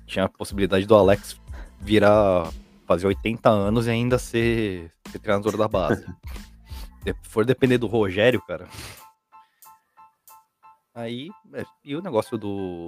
[0.06, 1.40] tinha a possibilidade do Alex
[1.80, 2.52] virar,
[2.86, 6.06] fazer 80 anos e ainda ser, ser treinador da base.
[7.04, 8.68] Se for depender do Rogério, cara,
[10.96, 12.86] Aí, é, e o negócio do,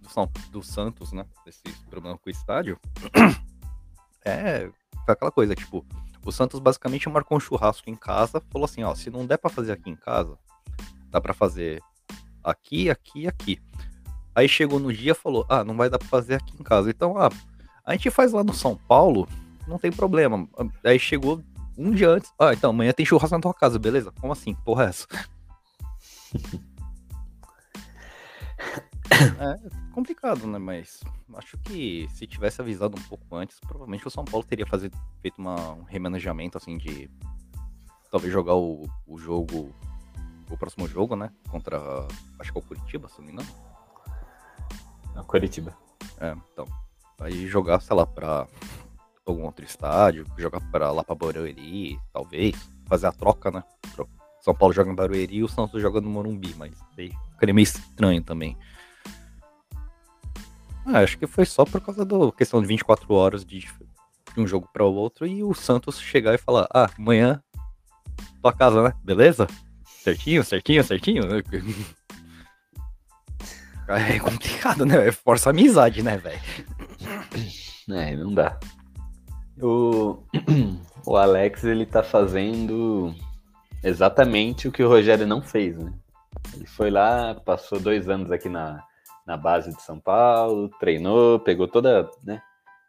[0.00, 1.26] do, São, do Santos, né?
[1.46, 2.80] Esse problema com o estádio,
[4.24, 4.70] é
[5.06, 5.84] aquela coisa, tipo,
[6.24, 9.50] o Santos basicamente marcou um churrasco em casa, falou assim, ó, se não der para
[9.50, 10.38] fazer aqui em casa,
[11.10, 11.82] dá para fazer
[12.42, 13.60] aqui, aqui, aqui.
[14.34, 16.88] Aí chegou no dia falou, ah, não vai dar para fazer aqui em casa.
[16.88, 17.28] Então, ah,
[17.84, 19.28] a gente faz lá no São Paulo,
[19.68, 20.48] não tem problema.
[20.82, 21.42] Aí chegou
[21.76, 24.10] um dia antes, ah, então amanhã tem churrasco na tua casa, beleza?
[24.18, 24.54] Como assim?
[24.54, 25.06] Porra é essa?
[29.12, 30.58] É complicado, né?
[30.58, 31.00] Mas
[31.34, 34.90] acho que se tivesse avisado um pouco antes, provavelmente o São Paulo teria fazer,
[35.20, 37.10] feito uma, um remanejamento, assim, de
[38.10, 39.74] talvez jogar o, o jogo,
[40.50, 41.30] o próximo jogo, né?
[41.50, 41.78] Contra,
[42.38, 43.48] acho que é o Curitiba, se não me engano.
[45.14, 45.76] É o Curitiba.
[46.20, 46.66] É, então.
[47.20, 48.46] Aí jogar, sei lá, pra
[49.24, 52.56] algum outro estádio, jogar para lá pra Barueri, talvez,
[52.86, 53.62] fazer a troca, né?
[54.42, 57.62] São Paulo joga em Barueri e o Santos joga no Morumbi, mas daí ficaria meio
[57.62, 58.58] estranho também.
[60.84, 64.46] Ah, acho que foi só por causa da questão de 24 horas de, de um
[64.46, 67.42] jogo para o outro e o Santos chegar e falar: ah, amanhã
[68.40, 68.92] tua casa, né?
[69.04, 69.46] Beleza?
[69.84, 71.22] Certinho, certinho, certinho.
[73.88, 75.08] É complicado, né?
[75.08, 76.40] É força amizade, né, velho?
[77.90, 78.58] É, não dá.
[79.60, 80.22] O,
[81.04, 83.14] o Alex, ele tá fazendo
[83.82, 85.92] exatamente o que o Rogério não fez, né?
[86.54, 88.82] Ele foi lá, passou dois anos aqui na,
[89.26, 92.42] na base de São Paulo, treinou, pegou toda né,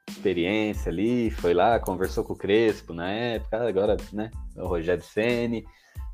[0.09, 5.65] experiência ali, foi lá, conversou com o Crespo na época, agora, né, o Rogério Ceni.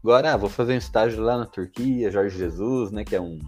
[0.04, 3.40] Agora, ah, vou fazer um estágio lá na Turquia, Jorge Jesus, né, que é um,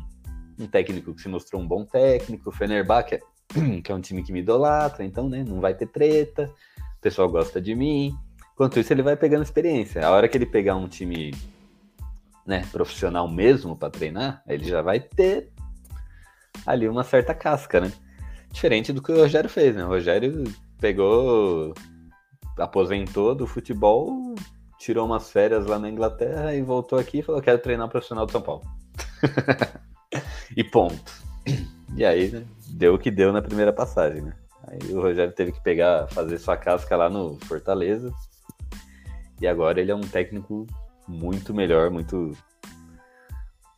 [0.60, 3.20] um técnico que se mostrou um bom técnico, o Fenerbahçe,
[3.84, 6.52] que é um time que me idolatra, então, né, não vai ter treta,
[6.98, 8.16] o pessoal gosta de mim.
[8.54, 10.06] Enquanto isso, ele vai pegando experiência.
[10.06, 11.34] A hora que ele pegar um time
[12.46, 15.52] né, profissional mesmo para treinar, ele já vai ter
[16.66, 17.92] ali uma certa casca, né?
[18.52, 19.86] Diferente do que o Rogério fez, né?
[19.86, 20.44] O Rogério
[20.80, 21.74] pegou,
[22.58, 24.36] aposentou do futebol,
[24.78, 28.32] tirou umas férias lá na Inglaterra e voltou aqui e falou: quero treinar profissional de
[28.32, 28.64] São Paulo.
[30.56, 31.22] e ponto.
[31.96, 32.44] E aí, né?
[32.68, 34.34] Deu o que deu na primeira passagem, né?
[34.68, 38.12] Aí o Rogério teve que pegar, fazer sua casca lá no Fortaleza.
[39.40, 40.68] E agora ele é um técnico
[41.08, 42.36] muito melhor, muito.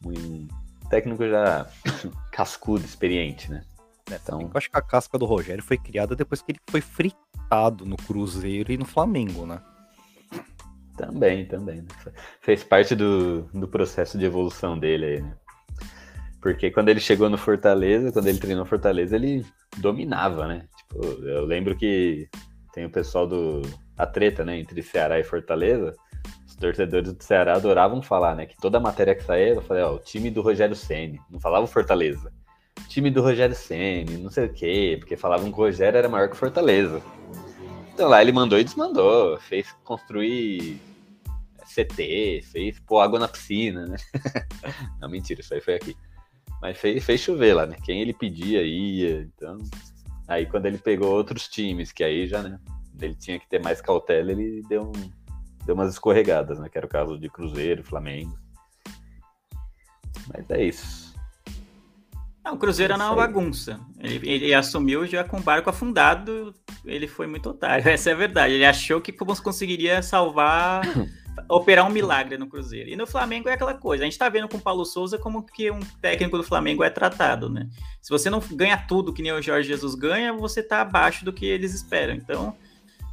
[0.04, 0.63] muito
[0.94, 1.66] técnico já
[2.32, 3.64] cascudo, experiente, né?
[4.12, 4.42] É, então...
[4.42, 7.98] Eu acho que a casca do Rogério foi criada depois que ele foi fritado no
[7.98, 9.60] Cruzeiro e no Flamengo, né?
[10.96, 11.82] Também, também.
[11.82, 11.88] Né?
[12.42, 15.36] Fez parte do, do processo de evolução dele aí, né?
[16.40, 19.46] Porque quando ele chegou no Fortaleza, quando ele treinou Fortaleza, ele
[19.78, 20.68] dominava, né?
[20.78, 22.28] Tipo, eu lembro que
[22.74, 23.62] tem o pessoal do.
[23.98, 24.60] A treta, né?
[24.60, 25.96] Entre Ceará e Fortaleza.
[26.54, 28.46] Os torcedores do Ceará adoravam falar, né?
[28.46, 31.66] Que toda matéria que saía, eu falei, ó, o time do Rogério Ceni Não falava
[31.68, 32.32] Fortaleza
[32.94, 36.30] time do Rogério Senni, não sei o quê, porque falavam que o Rogério era maior
[36.30, 37.02] que o Fortaleza.
[37.92, 40.80] Então lá ele mandou e desmandou, fez construir
[41.74, 43.98] CT, fez pôr água na piscina, né?
[45.02, 45.98] não, mentira, isso aí foi aqui.
[46.62, 47.78] Mas fez, fez chover lá, né?
[47.84, 49.58] Quem ele pedia ia, então...
[50.28, 52.60] Aí quando ele pegou outros times, que aí já, né?
[53.02, 55.12] Ele tinha que ter mais cautela, ele deu, um,
[55.66, 56.70] deu umas escorregadas, né?
[56.70, 58.38] Que era o caso de Cruzeiro, Flamengo.
[60.32, 61.14] Mas é isso.
[62.44, 63.80] Não, o Cruzeiro era uma bagunça.
[64.00, 66.54] Ele, ele, assumiu já com o barco afundado,
[66.84, 68.54] ele foi muito otário, essa é a verdade.
[68.54, 70.82] Ele achou que conseguiria salvar,
[71.50, 72.90] operar um milagre no Cruzeiro.
[72.90, 75.46] E no Flamengo é aquela coisa, a gente tá vendo com o Paulo Souza como
[75.46, 77.70] que um técnico do Flamengo é tratado, né?
[78.02, 81.32] Se você não ganha tudo que nem o Jorge Jesus ganha, você tá abaixo do
[81.32, 82.14] que eles esperam.
[82.14, 82.58] Então,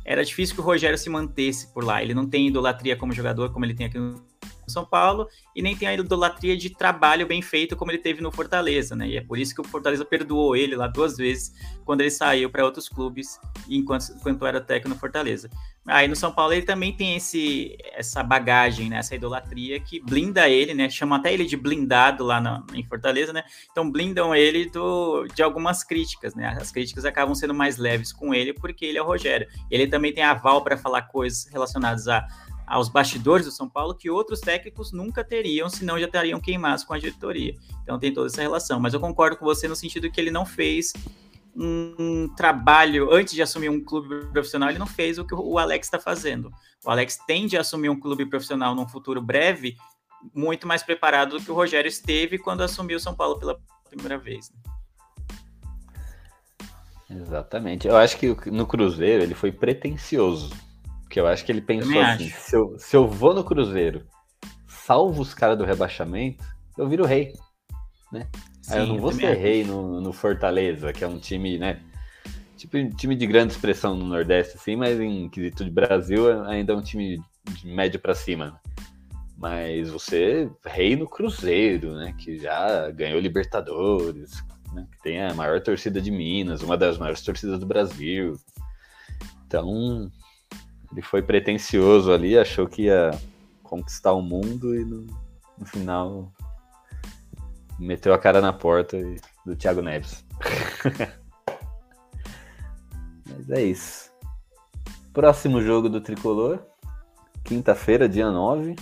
[0.05, 2.03] era difícil que o Rogério se mantesse por lá.
[2.03, 4.30] Ele não tem idolatria como jogador, como ele tem aqui no
[4.71, 8.31] são Paulo e nem tem a idolatria de trabalho bem feito como ele teve no
[8.31, 9.09] Fortaleza, né?
[9.09, 11.53] E é por isso que o Fortaleza perdoou ele lá duas vezes
[11.85, 15.51] quando ele saiu para outros clubes enquanto, enquanto era técnico no Fortaleza.
[15.87, 18.99] Aí no São Paulo ele também tem esse, essa bagagem, né?
[18.99, 20.89] essa idolatria que blinda ele, né?
[20.89, 23.43] Chama até ele de blindado lá na, em Fortaleza, né?
[23.71, 26.57] Então blindam ele do, de algumas críticas, né?
[26.61, 29.49] As críticas acabam sendo mais leves com ele porque ele é o Rogério.
[29.71, 32.27] Ele também tem aval para falar coisas relacionadas a
[32.71, 36.95] aos bastidores do São Paulo que outros técnicos nunca teriam, senão já estariam queimados com
[36.95, 37.57] a diretoria.
[37.83, 38.79] Então tem toda essa relação.
[38.79, 40.93] Mas eu concordo com você no sentido que ele não fez
[41.55, 45.89] um trabalho antes de assumir um clube profissional, ele não fez o que o Alex
[45.89, 46.53] está fazendo.
[46.85, 49.77] O Alex tende a assumir um clube profissional num futuro breve,
[50.33, 53.59] muito mais preparado do que o Rogério esteve quando assumiu o São Paulo pela
[53.89, 54.53] primeira vez.
[57.09, 57.19] Né?
[57.21, 57.89] Exatamente.
[57.89, 60.70] Eu acho que no Cruzeiro ele foi pretencioso
[61.11, 64.07] porque eu acho que ele pensou assim: se eu, se eu vou no Cruzeiro,
[64.69, 66.45] salvo os caras do rebaixamento,
[66.79, 67.33] eu viro rei.
[68.13, 68.29] Né?
[68.63, 71.81] Sim, Aí eu não vou ser rei no, no Fortaleza, que é um time, né?
[72.57, 76.75] Tipo, um time de grande expressão no Nordeste, assim, mas em quesito de Brasil ainda
[76.75, 77.21] é um time
[77.55, 78.61] de médio para cima.
[79.37, 82.15] Mas você, rei no Cruzeiro, né?
[82.17, 87.23] Que já ganhou Libertadores, né, que tem a maior torcida de Minas, uma das maiores
[87.23, 88.39] torcidas do Brasil.
[89.45, 90.09] Então,
[90.93, 93.11] ele foi pretencioso ali, achou que ia
[93.63, 95.07] conquistar o mundo e no,
[95.57, 96.33] no final
[97.79, 98.99] meteu a cara na porta
[99.47, 100.25] do Thiago Neves.
[103.27, 104.11] Mas é isso.
[105.13, 106.59] Próximo jogo do Tricolor,
[107.45, 108.75] quinta-feira, dia 9,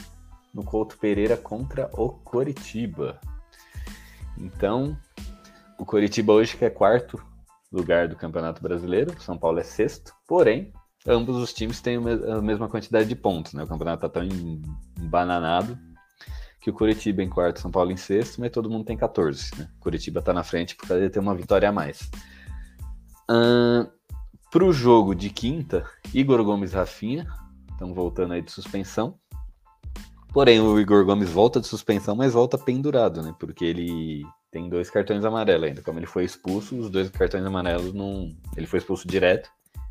[0.53, 3.21] no Couto Pereira contra o Coritiba.
[4.37, 4.97] Então,
[5.79, 7.23] o Coritiba hoje que é quarto
[7.71, 10.73] lugar do Campeonato Brasileiro, São Paulo é sexto, porém
[11.09, 13.65] ambos os times têm a mesma quantidade de pontos, né?
[13.65, 14.23] O campeonato tá tão
[15.01, 15.79] embananado
[16.61, 19.69] que o Curitiba em quarto, São Paulo em sexto, mas todo mundo tem 14, né?
[19.81, 22.11] Curitiba tá na frente por causa de ter uma vitória a mais.
[24.51, 27.27] Pro jogo de quinta, Igor Gomes e Rafinha
[27.71, 29.19] estão voltando aí de suspensão.
[30.33, 33.35] Porém, o Igor Gomes volta de suspensão, mas volta pendurado, né?
[33.39, 35.83] Porque ele tem dois cartões amarelos ainda.
[35.83, 38.35] Como ele foi expulso, os dois cartões amarelos não.
[38.57, 39.49] Ele foi expulso direto.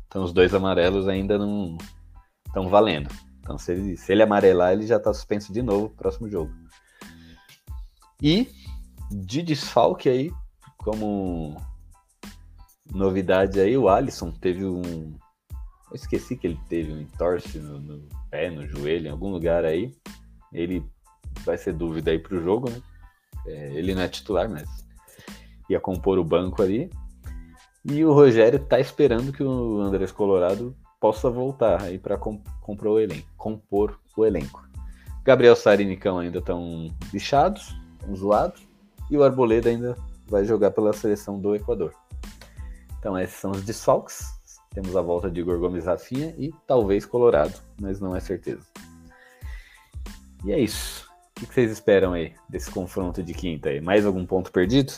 [0.08, 1.78] Então os dois amarelos ainda não
[2.46, 3.08] estão valendo.
[3.40, 6.52] Então se ele, se ele amarelar, ele já está suspenso de novo no próximo jogo.
[8.20, 8.48] E
[9.10, 10.32] de desfalque aí,
[10.78, 11.56] como
[12.92, 15.16] novidade aí, o Alisson teve um.
[15.90, 19.64] Eu esqueci que ele teve um entorse no, no pé, no joelho, em algum lugar
[19.64, 19.94] aí.
[20.52, 20.84] Ele
[21.44, 22.82] vai ser dúvida aí pro jogo, né?
[23.46, 24.68] É, ele não é titular, mas
[25.68, 26.90] ia compor o banco ali.
[27.90, 32.88] E o Rogério tá esperando que o Andrés Colorado possa voltar aí para comp compor
[32.88, 34.68] o elenco, compor o elenco.
[35.24, 37.74] Gabriel Sara e Nicão ainda estão bichados,
[38.14, 38.68] zoados,
[39.10, 41.94] e o Arboleda ainda vai jogar pela seleção do Equador.
[42.98, 44.26] Então esses são os desfalques.
[44.74, 48.66] Temos a volta de Igor Gomes Rafinha e talvez Colorado, mas não é certeza.
[50.44, 51.08] E é isso.
[51.40, 53.80] O que vocês esperam aí desse confronto de quinta aí?
[53.80, 54.92] Mais algum ponto perdido?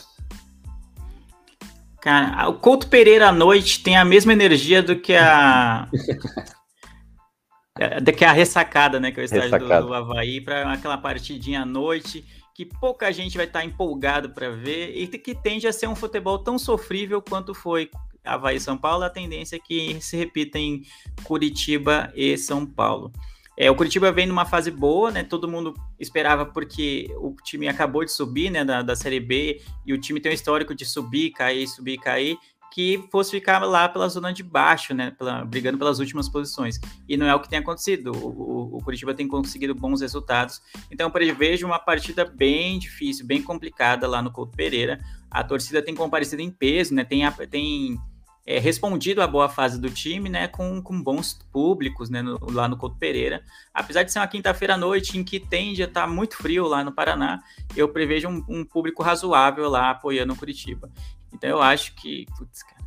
[2.01, 5.87] Cara, o Couto Pereira à noite tem a mesma energia do que a.
[8.01, 9.11] do que a ressacada, né?
[9.11, 12.25] Que é o estádio do, do Havaí, para aquela partidinha à noite,
[12.55, 16.39] que pouca gente vai estar empolgado para ver, e que tende a ser um futebol
[16.39, 17.89] tão sofrível quanto foi
[18.23, 20.83] Havaí e São Paulo, a tendência é que se repita em
[21.23, 23.11] Curitiba e São Paulo.
[23.57, 25.23] É, o Curitiba vem numa fase boa, né?
[25.23, 29.93] Todo mundo esperava porque o time acabou de subir, né, da, da Série B, e
[29.93, 32.37] o time tem um histórico de subir, cair, subir, cair,
[32.73, 36.79] que fosse ficar lá pela zona de baixo, né, pela, brigando pelas últimas posições.
[37.07, 38.13] E não é o que tem acontecido.
[38.13, 40.61] O, o, o Curitiba tem conseguido bons resultados.
[40.89, 44.99] Então, eu prevejo uma partida bem difícil, bem complicada lá no Couto Pereira.
[45.29, 47.03] A torcida tem comparecido em peso, né?
[47.03, 47.99] Tem, tem
[48.45, 52.67] é, respondido à boa fase do time, né, com, com bons públicos, né, no, lá
[52.67, 53.43] no Couto Pereira.
[53.73, 56.67] Apesar de ser uma quinta-feira à noite em que tende a estar tá muito frio
[56.67, 57.41] lá no Paraná,
[57.75, 60.89] eu prevejo um, um, público razoável lá apoiando o Curitiba.
[61.33, 62.81] Então eu acho que, putz, cara,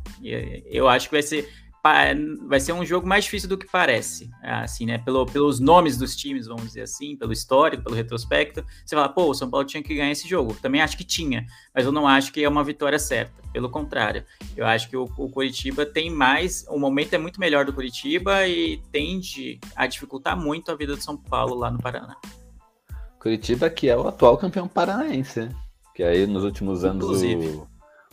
[0.65, 1.51] eu acho que vai ser
[2.47, 4.97] vai ser um jogo mais difícil do que parece, assim, né?
[4.97, 8.65] Pelo, pelos nomes dos times, vamos dizer assim, pelo histórico, pelo retrospecto.
[8.83, 10.55] Você fala, pô, o São Paulo tinha que ganhar esse jogo.
[10.61, 13.33] Também acho que tinha, mas eu não acho que é uma vitória certa.
[13.53, 14.25] Pelo contrário,
[14.57, 16.65] eu acho que o, o Curitiba tem mais.
[16.69, 21.01] O momento é muito melhor do Curitiba e tende a dificultar muito a vida do
[21.01, 22.15] São Paulo lá no Paraná.
[23.19, 25.49] Curitiba, que é o atual campeão paranaense, né?
[25.93, 27.67] Que aí nos últimos anos o,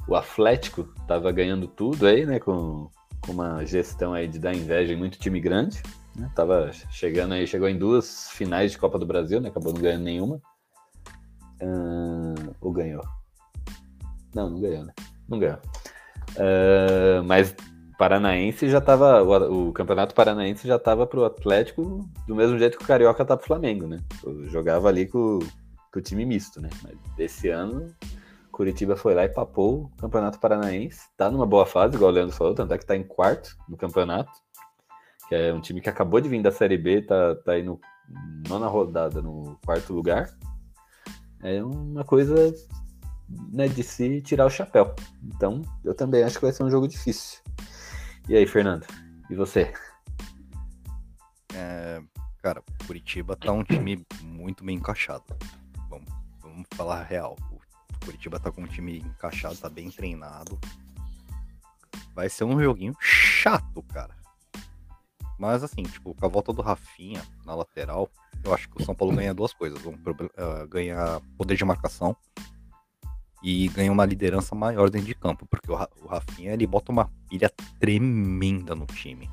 [0.07, 2.39] o Atlético tava ganhando tudo aí, né?
[2.39, 2.91] Com
[3.25, 5.83] com uma gestão aí de dar inveja em muito time grande.
[6.17, 6.31] Né?
[6.35, 9.49] Tava chegando aí, chegou em duas finais de Copa do Brasil, né?
[9.49, 10.41] Acabou não ganhando nenhuma.
[11.63, 13.03] Uh, ou ganhou?
[14.35, 14.93] Não, não ganhou, né?
[15.29, 15.59] Não ganhou.
[16.33, 17.55] Uh, mas
[17.97, 19.23] Paranaense já tava.
[19.23, 23.37] O, o, Campeonato Paranaense já tava pro Atlético do mesmo jeito que o Carioca tá
[23.37, 24.01] pro Flamengo, né?
[24.25, 25.39] Eu jogava ali com,
[25.93, 26.69] com o time misto, né?
[26.83, 27.95] Mas desse ano
[28.53, 31.09] Curitiba foi lá e papou o Campeonato Paranaense.
[31.17, 33.79] Tá numa boa fase, igual o Leandro falou, tanto é que tá em quarto no
[33.79, 34.31] campeonato.
[35.27, 37.81] Que é um time que acabou de vir da Série B, tá, tá aí no
[38.47, 40.29] nona rodada, no quarto lugar.
[41.43, 42.55] É uma coisa
[43.51, 44.95] né, de se tirar o chapéu.
[45.25, 47.41] Então, eu também acho que vai ser um jogo difícil.
[48.29, 48.87] E aí, Fernando?
[49.31, 49.73] E você?
[51.55, 52.03] É,
[52.43, 55.25] cara, Curitiba tá um time muito bem encaixado.
[55.89, 56.13] Vamos,
[56.43, 57.37] vamos falar real.
[58.05, 60.59] Curitiba tá com um time encaixado, tá bem treinado.
[62.15, 64.15] Vai ser um joguinho chato, cara.
[65.39, 68.11] Mas assim, tipo, com a volta do Rafinha na lateral,
[68.45, 69.85] eu acho que o São Paulo ganha duas coisas.
[69.85, 72.17] Um, uh, ganha poder de marcação
[73.43, 77.11] e ganha uma liderança maior dentro de campo, porque o, o Rafinha ele bota uma
[77.29, 77.51] pilha
[77.81, 79.29] tremenda no time.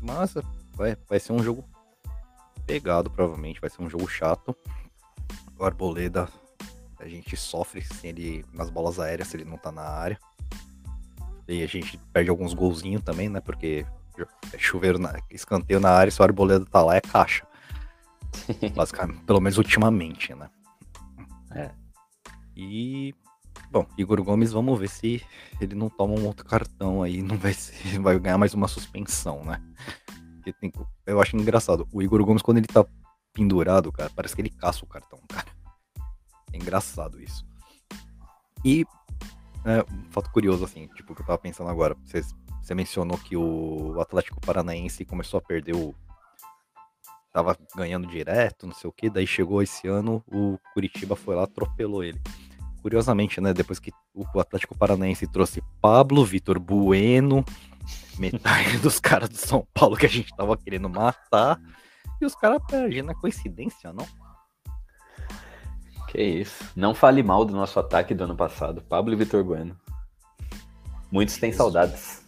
[0.00, 0.34] Mas
[0.72, 1.68] vai, vai ser um jogo
[2.66, 4.56] pegado, provavelmente, vai ser um jogo chato.
[5.58, 6.26] O Arboleda
[7.00, 10.18] a gente sofre sem ele nas bolas aéreas se ele não tá na área.
[11.48, 13.40] E a gente perde alguns golzinhos também, né?
[13.40, 13.84] Porque
[14.52, 17.46] é chuveiro, na, escanteio na área, se o arboleda tá lá, é caixa.
[18.74, 20.48] Basicamente, pelo menos ultimamente, né?
[21.52, 21.70] É.
[22.56, 23.14] E.
[23.70, 25.22] Bom, Igor Gomes, vamos ver se
[25.60, 29.44] ele não toma um outro cartão aí, não vai, ser, vai ganhar mais uma suspensão,
[29.44, 29.60] né?
[30.60, 30.72] Tem,
[31.06, 31.86] eu acho engraçado.
[31.92, 32.84] O Igor Gomes, quando ele tá
[33.32, 35.49] pendurado, cara, parece que ele caça o cartão, cara.
[36.52, 37.44] É engraçado isso.
[38.64, 38.84] E
[39.64, 41.96] é, um fato curioso, assim, tipo, que eu tava pensando agora.
[42.04, 42.22] Você,
[42.62, 45.94] você mencionou que o Atlético Paranaense começou a perder o.
[47.32, 51.44] Tava ganhando direto, não sei o que, daí chegou esse ano, o Curitiba foi lá,
[51.44, 52.20] atropelou ele.
[52.82, 57.44] curiosamente, né, depois que o Atlético Paranaense trouxe Pablo, Vitor Bueno,
[58.18, 61.60] metade dos caras do São Paulo que a gente tava querendo matar,
[62.20, 64.06] e os caras perdem na coincidência, não?
[66.10, 66.64] Que isso.
[66.74, 69.78] Não fale mal do nosso ataque do ano passado, Pablo e Vitor Bueno.
[71.08, 72.24] Muitos têm saudades.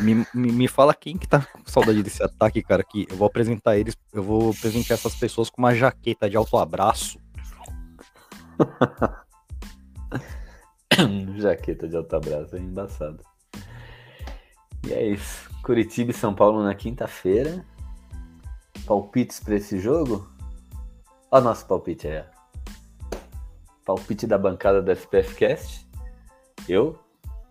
[0.00, 3.26] Me, me, me fala quem que tá com saudade desse ataque, cara, que eu vou
[3.26, 7.18] apresentar eles, eu vou apresentar essas pessoas com uma jaqueta de alto abraço.
[11.36, 13.22] Jaqueta de alto abraço, é embaçado.
[14.86, 15.50] E é isso.
[15.62, 17.62] Curitiba e São Paulo na quinta-feira.
[18.86, 20.34] Palpites para esse jogo?
[21.30, 22.24] Olha o nosso palpite aí.
[23.84, 25.86] Palpite da bancada do SPFcast.
[26.68, 26.98] Eu,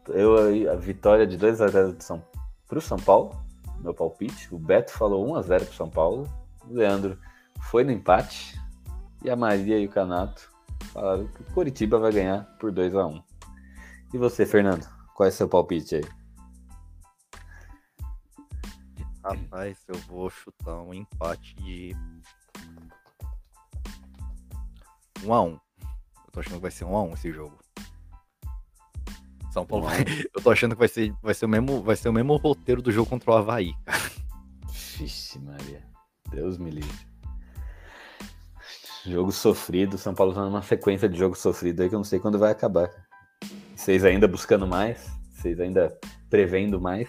[0.10, 2.24] eu a vitória de 2 a 0 São,
[2.68, 3.36] pro São Paulo,
[3.82, 4.54] meu palpite.
[4.54, 6.30] O Beto falou 1 a 0 pro São Paulo.
[6.70, 7.20] O Leandro
[7.62, 8.60] foi no empate.
[9.24, 10.50] E a Maria e o Canato
[10.94, 13.24] falaram que o Curitiba vai ganhar por 2 a 1
[14.14, 14.88] E você, Fernando?
[15.14, 16.06] Qual é seu palpite aí?
[19.24, 21.96] Rapaz, eu vou chutar um empate de
[25.26, 25.60] 1 a 1 Eu
[26.32, 27.58] tô achando que vai ser 1 a 1 esse jogo.
[29.52, 29.88] São Paulo.
[30.36, 32.82] Eu tô achando que vai ser, vai ser, o, mesmo, vai ser o mesmo roteiro
[32.82, 34.12] do jogo contra o Havaí, cara.
[34.98, 35.84] Vixe, Maria.
[36.30, 37.08] Deus me livre.
[39.06, 39.98] Jogo sofrido.
[39.98, 42.52] São Paulo tá numa sequência de jogo sofrido aí que eu não sei quando vai
[42.52, 42.90] acabar.
[43.76, 45.10] Vocês ainda buscando mais?
[45.32, 45.98] Vocês ainda
[46.30, 47.08] prevendo mais?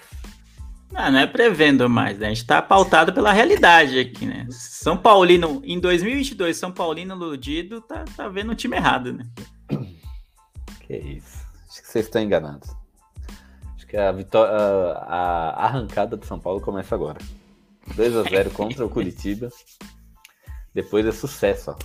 [0.91, 2.27] Não, não é prevendo mais, né?
[2.27, 4.47] A gente tá pautado pela realidade aqui, né?
[4.51, 9.27] São Paulino, em 2022, São Paulino iludido, tá, tá vendo o time errado, né?
[10.87, 11.45] Que isso.
[11.69, 12.71] Acho que vocês estão enganados.
[13.75, 17.19] Acho que a, vitória, a, arrancada do São Paulo começa agora.
[17.95, 19.49] 2 a 0 contra o Curitiba.
[20.73, 21.77] Depois é sucesso, ó.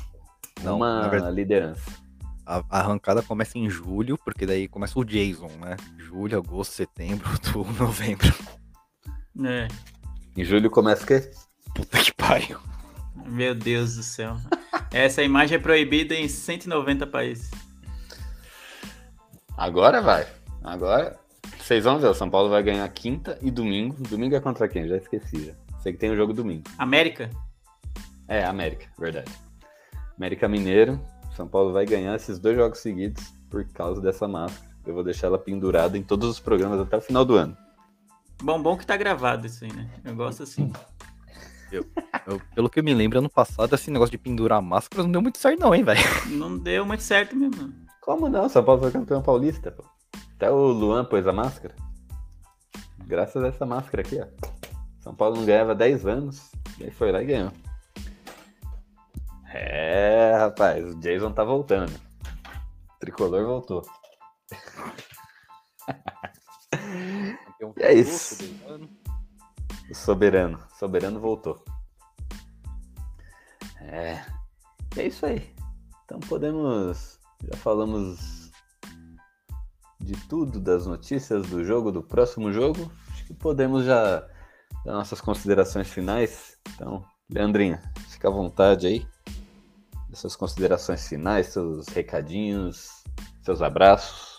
[0.64, 2.02] Não, Uma na verdade- liderança.
[2.46, 5.78] A, a arrancada começa em julho, porque daí começa o Jason, né?
[5.98, 8.34] Julho, agosto, setembro, outubro, novembro.
[9.46, 9.68] É.
[10.36, 11.32] Em julho começa o quê?
[11.76, 12.60] Puta que pariu.
[13.28, 14.38] Meu Deus do céu.
[14.92, 17.52] Essa imagem é proibida em 190 países.
[19.58, 20.28] Agora vai.
[20.64, 21.20] Agora.
[21.60, 23.96] Vocês vão ver, o São Paulo vai ganhar quinta e domingo.
[24.10, 24.88] Domingo é contra quem?
[24.88, 25.46] Já esqueci.
[25.46, 25.54] Já.
[25.80, 26.64] Sei que tem o jogo domingo.
[26.78, 27.30] América?
[28.28, 29.32] É, América, verdade.
[30.18, 31.00] América Mineiro.
[31.36, 34.70] São Paulo vai ganhar esses dois jogos seguidos por causa dessa máscara.
[34.86, 37.56] Eu vou deixar ela pendurada em todos os programas até o final do ano.
[38.42, 39.90] Bom, bom que tá gravado isso aí, né?
[40.04, 40.72] Eu gosto assim.
[41.72, 41.86] Eu-
[42.54, 45.38] pelo que eu me lembro, ano passado, esse negócio de pendurar máscaras não deu muito
[45.38, 46.02] certo, não, hein, velho?
[46.28, 47.74] Não deu muito certo mesmo.
[48.02, 48.50] Como não?
[48.50, 49.84] São Paulo foi campeão paulista, pô.
[50.36, 51.76] Até o Luan pôs a máscara.
[53.06, 54.26] Graças a essa máscara aqui, ó.
[55.00, 56.52] São Paulo não ganhava 10 anos.
[56.80, 57.52] E aí foi lá e ganhou.
[59.54, 61.92] É, rapaz, o Jason tá voltando.
[61.92, 63.86] O tricolor voltou.
[67.78, 68.44] E é isso.
[69.90, 70.60] O soberano.
[70.72, 71.64] O soberano voltou.
[73.82, 74.26] É.
[74.98, 75.54] É isso aí.
[76.06, 77.20] Então podemos.
[77.44, 78.52] Já falamos
[80.00, 82.92] de tudo, das notícias do jogo, do próximo jogo.
[83.12, 84.20] Acho que podemos já
[84.86, 86.58] dar nossas considerações finais.
[86.76, 89.08] Então, Leandrinha, fica à vontade aí.
[90.14, 93.04] Suas considerações finais, seus recadinhos,
[93.44, 94.31] seus abraços.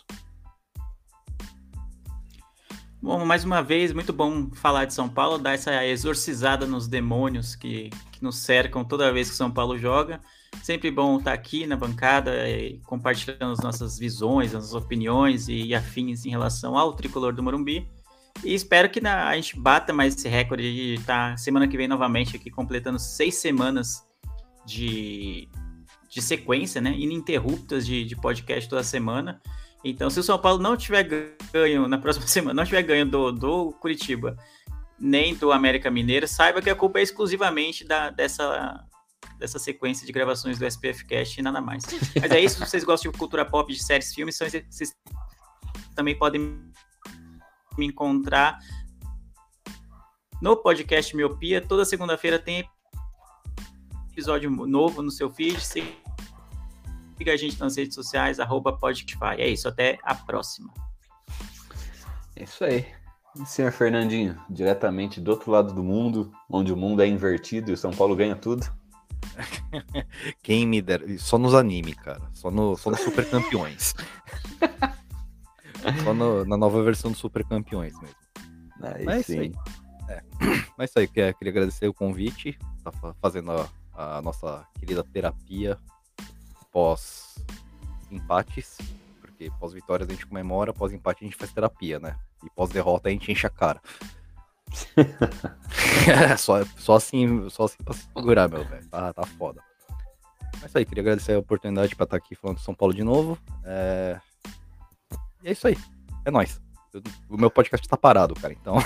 [3.02, 7.56] Bom, mais uma vez, muito bom falar de São Paulo, dar essa exorcizada nos demônios
[7.56, 10.20] que, que nos cercam toda vez que São Paulo joga.
[10.62, 16.24] Sempre bom estar aqui na bancada, e compartilhando as nossas visões, as opiniões e afins
[16.24, 17.88] em relação ao tricolor do Morumbi.
[18.44, 21.88] E espero que na- a gente bata mais esse recorde de estar semana que vem
[21.88, 24.06] novamente aqui, completando seis semanas
[24.64, 25.48] de,
[26.08, 26.92] de sequência, né?
[26.96, 29.42] Ininterruptas de, de podcast toda semana.
[29.84, 31.02] Então, se o São Paulo não tiver
[31.52, 34.36] ganho na próxima semana, não tiver ganho do, do Curitiba,
[34.98, 38.84] nem do América Mineiro, saiba que a culpa é exclusivamente da, dessa,
[39.38, 41.84] dessa sequência de gravações do SPF Cast e nada mais.
[42.20, 44.94] Mas é isso, se vocês gostam de cultura pop, de séries, filmes, vocês
[45.94, 46.62] também podem
[47.76, 48.58] me encontrar
[50.40, 51.60] no podcast Miopia.
[51.60, 52.68] Toda segunda-feira tem
[54.12, 55.58] episódio novo no seu feed.
[57.22, 59.36] Siga a gente nas redes sociais, arroba Podctify.
[59.38, 60.74] É isso, até a próxima.
[62.34, 62.84] É isso aí.
[63.40, 67.74] E senhor Fernandinho, diretamente do outro lado do mundo, onde o mundo é invertido e
[67.74, 68.66] o São Paulo ganha tudo.
[70.42, 71.06] Quem me dera.
[71.16, 72.28] Só nos anime, cara.
[72.32, 73.94] Só no, só no Super Campeões.
[76.02, 78.16] só no- na nova versão do Super Campeões mesmo.
[78.82, 79.38] Aí Mas é isso sim.
[79.38, 79.52] aí.
[80.76, 82.58] Mas isso aí, queria, queria agradecer o convite.
[82.82, 85.78] Tá fa- fazendo a, a nossa querida terapia
[86.72, 87.36] pós
[88.10, 88.78] empates,
[89.20, 92.16] porque pós-vitórias a gente comemora, pós-empate a gente faz terapia, né?
[92.44, 93.80] E pós-derrota a gente enche a cara.
[96.38, 98.86] Só, só assim, só assim pra se segurar, meu velho.
[98.88, 99.62] Tá, tá foda.
[100.62, 103.04] É isso aí, queria agradecer a oportunidade pra estar aqui falando de São Paulo de
[103.04, 103.38] novo.
[103.64, 104.20] É...
[105.42, 105.76] E é isso aí.
[106.24, 106.60] É nóis.
[106.92, 108.76] Eu- O meu podcast tá parado, cara, então.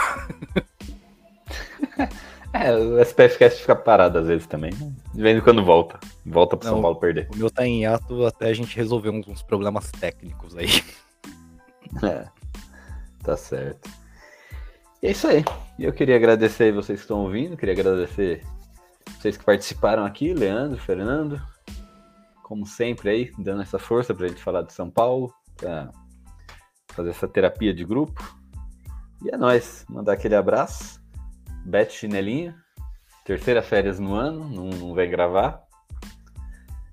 [2.59, 4.73] É, o SPFcast fica parado às vezes também.
[4.75, 4.93] né?
[5.13, 5.99] De vez em quando volta.
[6.25, 6.75] Volta pro Não.
[6.75, 7.29] São Paulo perder.
[7.35, 10.69] O meu tá em ato até a gente resolver uns, uns problemas técnicos aí.
[12.03, 12.27] É,
[13.23, 13.89] tá certo.
[15.01, 15.45] E é isso aí.
[15.79, 18.45] E eu queria agradecer vocês que estão ouvindo, queria agradecer
[19.17, 21.41] vocês que participaram aqui, Leandro, Fernando,
[22.43, 25.91] como sempre aí, dando essa força pra gente falar de São Paulo, pra
[26.89, 28.37] fazer essa terapia de grupo.
[29.25, 31.01] E é nóis, mandar aquele abraço.
[31.67, 32.55] Bete Chinelinha,
[33.25, 35.65] terceira férias no ano, não, não vem gravar.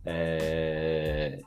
[0.06, 1.40] É,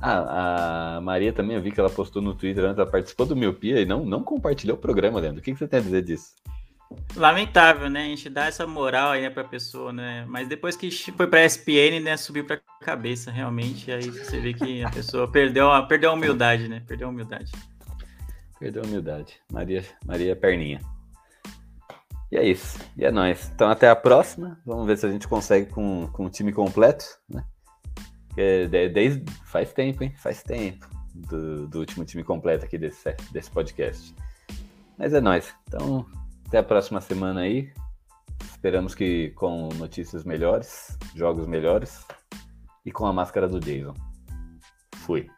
[0.00, 3.36] ah, a Maria também, eu vi que ela postou no Twitter antes, ela participou do
[3.36, 5.40] Miopia e não, não compartilhou o programa, Leandro.
[5.40, 6.34] O que, que você tem a dizer disso?
[7.14, 8.02] Lamentável, né?
[8.02, 10.24] A gente dá essa moral aí né, pra pessoa, né?
[10.28, 12.16] Mas depois que foi pra SPN, né?
[12.16, 13.92] Subiu pra cabeça, realmente.
[13.92, 16.82] Aí você vê que a pessoa perdeu a, perdeu a humildade, né?
[16.86, 17.52] Perdeu a humildade.
[18.58, 19.36] Perdeu a humildade.
[19.52, 20.80] Maria, Maria Perninha.
[22.30, 22.78] E é isso.
[22.96, 23.50] E é nóis.
[23.54, 24.60] Então até a próxima.
[24.64, 27.44] Vamos ver se a gente consegue com, com o time completo, né?
[28.92, 30.14] Desde, faz tempo, hein?
[30.16, 34.14] Faz tempo do, do último time completo aqui desse, desse podcast.
[34.96, 35.54] Mas é nóis.
[35.66, 36.06] Então,
[36.46, 37.72] até a próxima semana aí.
[38.50, 42.06] Esperamos que com notícias melhores, jogos melhores
[42.84, 43.94] e com a máscara do Jason.
[44.96, 45.28] Fui.